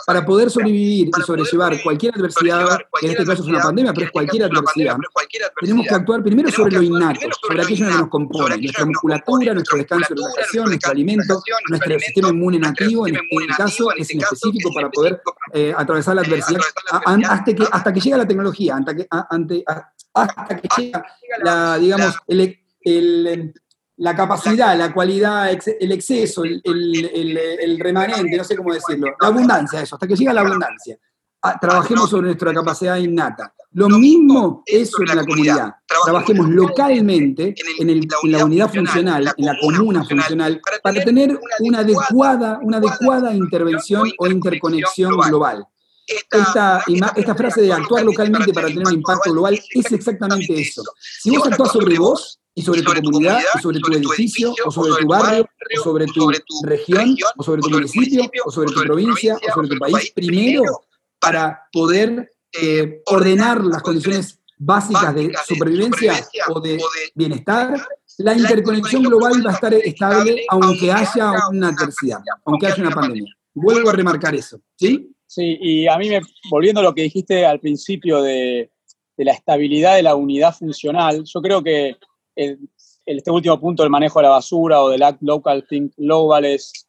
[0.05, 4.07] Para poder sobrevivir y sobrellevar cualquier adversidad, que en este caso es una pandemia, pero
[4.07, 4.97] es cualquier adversidad,
[5.61, 9.77] tenemos que actuar primero sobre lo innato, sobre aquello que nos compone, nuestra musculatura, nuestro
[9.77, 14.69] descanso de relajación, nuestro alimento, nuestro sistema inmune nativo, en este caso es en específico
[14.73, 15.21] para poder
[15.53, 16.59] eh, atravesar la adversidad
[16.91, 19.07] hasta que, hasta que llega la tecnología, hasta que,
[20.13, 21.05] hasta que llega
[21.43, 22.15] la, digamos,
[23.97, 29.95] la capacidad, la cualidad, el exceso, el, remanente, no sé cómo decirlo, la abundancia, eso,
[29.95, 30.97] hasta que llega la abundancia.
[31.41, 33.53] Ah, trabajemos sobre nuestra capacidad innata.
[33.73, 35.75] Lo mismo eso en la comunidad.
[36.03, 42.77] Trabajemos localmente, en, la unidad funcional, en la comuna funcional, para tener una adecuada, una
[42.77, 45.67] adecuada intervención o interconexión global.
[46.07, 46.83] Esta,
[47.15, 50.83] esta, frase de actuar localmente para tener un impacto global es exactamente eso.
[51.21, 55.01] Si vos actuás sobre vos y sobre tu comunidad, y sobre tu edificio, o sobre
[55.01, 55.47] tu barrio,
[55.79, 56.31] o sobre tu
[56.63, 60.63] región, o sobre tu municipio, o sobre tu provincia, o sobre tu país, primero
[61.19, 66.13] para poder eh, ordenar las condiciones básicas de supervivencia
[66.49, 66.79] o de
[67.15, 67.75] bienestar,
[68.19, 73.33] la interconexión global va a estar estable aunque haya una adversidad, aunque haya una pandemia.
[73.53, 75.14] Vuelvo a remarcar eso, ¿sí?
[75.35, 78.71] Sí, y a mí, me, volviendo a lo que dijiste al principio de,
[79.17, 81.97] la estabilidad de la unidad funcional, yo creo que
[83.05, 86.87] este último punto del manejo de la basura o del Act Local Think Global es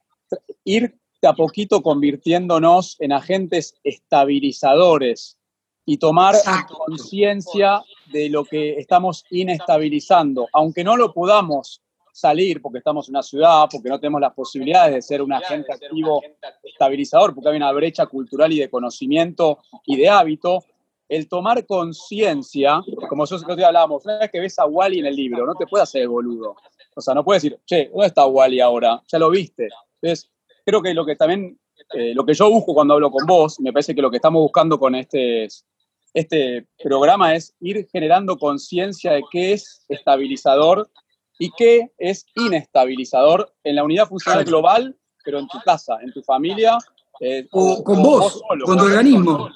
[0.62, 5.38] ir a poquito convirtiéndonos en agentes estabilizadores
[5.84, 6.36] y tomar
[6.68, 7.82] conciencia
[8.12, 11.82] de lo que estamos inestabilizando, aunque no lo podamos
[12.17, 15.71] salir porque estamos en una ciudad, porque no tenemos las posibilidades de ser un agente
[15.71, 16.23] activo
[16.62, 20.64] estabilizador, porque hay una brecha cultural y de conocimiento y de hábito,
[21.11, 25.45] el tomar conciencia, como nosotros hablábamos, una vez que ves a Wally en el libro,
[25.45, 26.57] no te puede hacer el boludo.
[26.95, 29.01] O sea, no puedes decir, che, ¿dónde está Wally ahora?
[29.07, 29.69] Ya lo viste.
[30.01, 30.31] Entonces,
[30.64, 31.61] creo que lo que también,
[31.93, 34.41] eh, lo que yo busco cuando hablo con vos, me parece que lo que estamos
[34.41, 35.49] buscando con este,
[36.14, 40.91] este programa es ir generando conciencia de qué es estabilizador
[41.39, 46.22] y qué es inestabilizador en la unidad funcional global, pero en tu casa, en tu
[46.22, 46.78] familia.
[47.20, 49.49] Eh, o con vos, con tu organismo.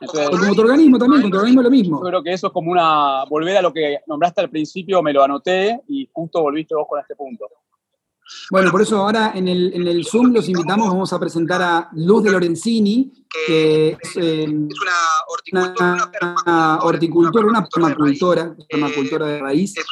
[0.00, 1.98] o con tu organismo también, con tu organismo lo mismo.
[1.98, 5.12] Yo creo que eso es como una, volver a lo que nombraste al principio, me
[5.12, 7.48] lo anoté y justo volviste vos con este punto.
[8.50, 11.88] Bueno, por eso ahora en el, en el Zoom los invitamos, vamos a presentar a
[11.92, 14.46] Luz de Lorenzini, que es, eh,
[15.52, 19.74] una horticultora, una permacultora, permacultora de raíz.
[19.76, 19.86] Es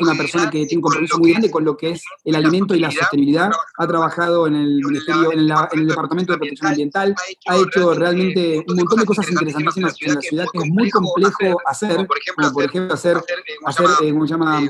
[0.00, 2.80] una persona que tiene un compromiso muy grande con lo que es el alimento y
[2.80, 3.50] la sostenibilidad.
[3.78, 7.14] Ha trabajado en el Ministerio, en, el Departamento de Protección Ambiental,
[7.46, 11.60] ha hecho realmente un montón de cosas interesantísimas en la ciudad que es muy complejo
[11.66, 13.20] hacer, como por ejemplo hacer,
[13.64, 14.60] hacer eh, ¿cómo se llama?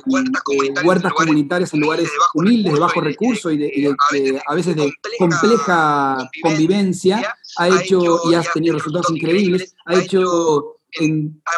[0.84, 3.96] huertas comunitarias en lugares humildes, de bajo recurso y, de,
[4.46, 10.72] a veces de compleja convivencia, ha hecho y ha tenido resultados increíbles, ha hecho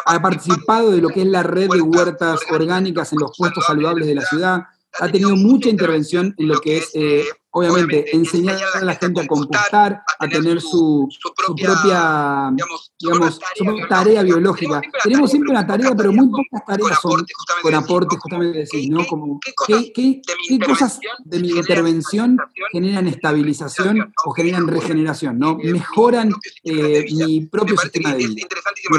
[0.05, 4.07] ha participado de lo que es la red de huertas orgánicas en los puestos saludables
[4.07, 4.63] de la ciudad,
[4.99, 9.27] ha tenido mucha intervención en lo que es eh, obviamente, enseñar a la gente a
[9.27, 12.51] compostar, a tener su, propia,
[12.99, 14.81] digamos, su tarea biológica.
[15.03, 17.25] Tenemos siempre una tarea, pero muy pocas tareas son
[17.61, 19.05] con aporte, justamente decir, ¿no?
[19.07, 20.21] Como, ¿qué, qué,
[20.65, 22.37] cosas de mi intervención
[22.71, 25.55] generan estabilización o generan regeneración, ¿no?
[25.55, 26.33] Mejoran
[26.63, 28.47] eh, mi propio sistema de vida.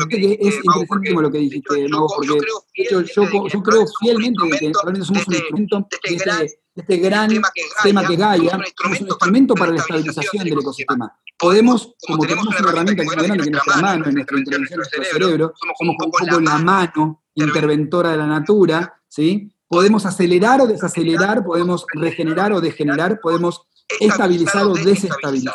[0.09, 2.39] Que es interesantísimo lo que dijiste, Mago, porque
[2.91, 7.29] yo, yo, creo fielmente que realmente somos un instrumento de este este gran
[7.83, 11.13] tema que, Gaia es un instrumento para la estabilización del ecosistema.
[11.39, 14.77] Podemos, como tenemos una herramienta que grande, que es nuestra mano, en nuestra intervención, en
[14.79, 19.51] nuestro cerebro, somos un poco la mano interventora de la natura, ¿sí?
[19.69, 23.63] Podemos acelerar o desacelerar, podemos regenerar o degenerar, podemos
[24.01, 25.55] estabilizar o desestabilizar.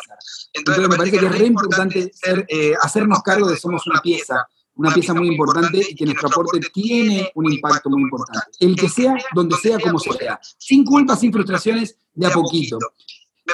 [0.52, 2.12] Entonces me parece que es re importante
[2.48, 4.46] eh, hacernos cargo de somos una pieza,
[4.76, 8.46] una pieza muy importante y que nuestro aporte tiene un impacto muy importante.
[8.60, 10.38] El que sea, donde sea, como sea.
[10.58, 12.78] Sin culpa, sin frustraciones, de a poquito.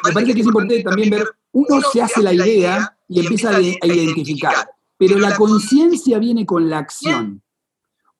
[0.05, 3.61] Me parece que es importante también ver, uno se hace la idea y empieza a
[3.61, 7.43] identificar, pero la conciencia viene con la acción.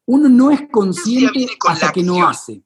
[0.05, 2.63] Uno no es consciente hasta que no hace.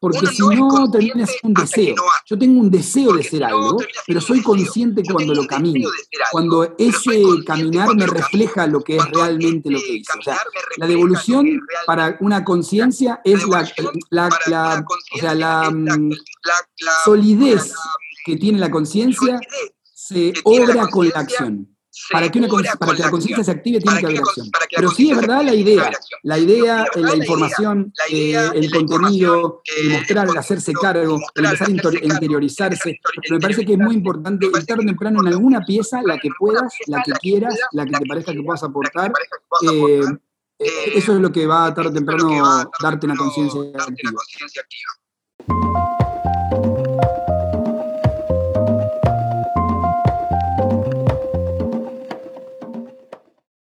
[0.00, 1.94] Porque si no, termina siendo un deseo.
[2.26, 5.88] Yo tengo un deseo de ser algo, pero soy consciente cuando lo camino.
[6.30, 10.12] Cuando ese caminar me refleja lo que es realmente lo que hice.
[10.18, 10.38] O sea,
[10.76, 13.68] la devolución para una conciencia es la,
[14.10, 14.84] la, la,
[15.14, 15.72] o sea, la
[17.04, 17.72] solidez
[18.24, 19.38] que tiene la conciencia
[19.94, 21.73] se obra con la acción.
[22.10, 24.50] Para que, una, para que la conciencia se active tiene que haber acción.
[24.74, 25.90] Pero sí es verdad la idea,
[26.22, 33.00] la idea, la información, el contenido, el mostrar, el hacerse cargo, el empezar a interiorizarse.
[33.22, 36.74] Pero me parece que es muy importante estar temprano en alguna pieza, la que puedas,
[36.86, 39.12] la que quieras, la que te parezca que puedas aportar.
[39.62, 40.02] Eh,
[40.94, 44.20] eso es lo que va a tarde o temprano darte una conciencia activa.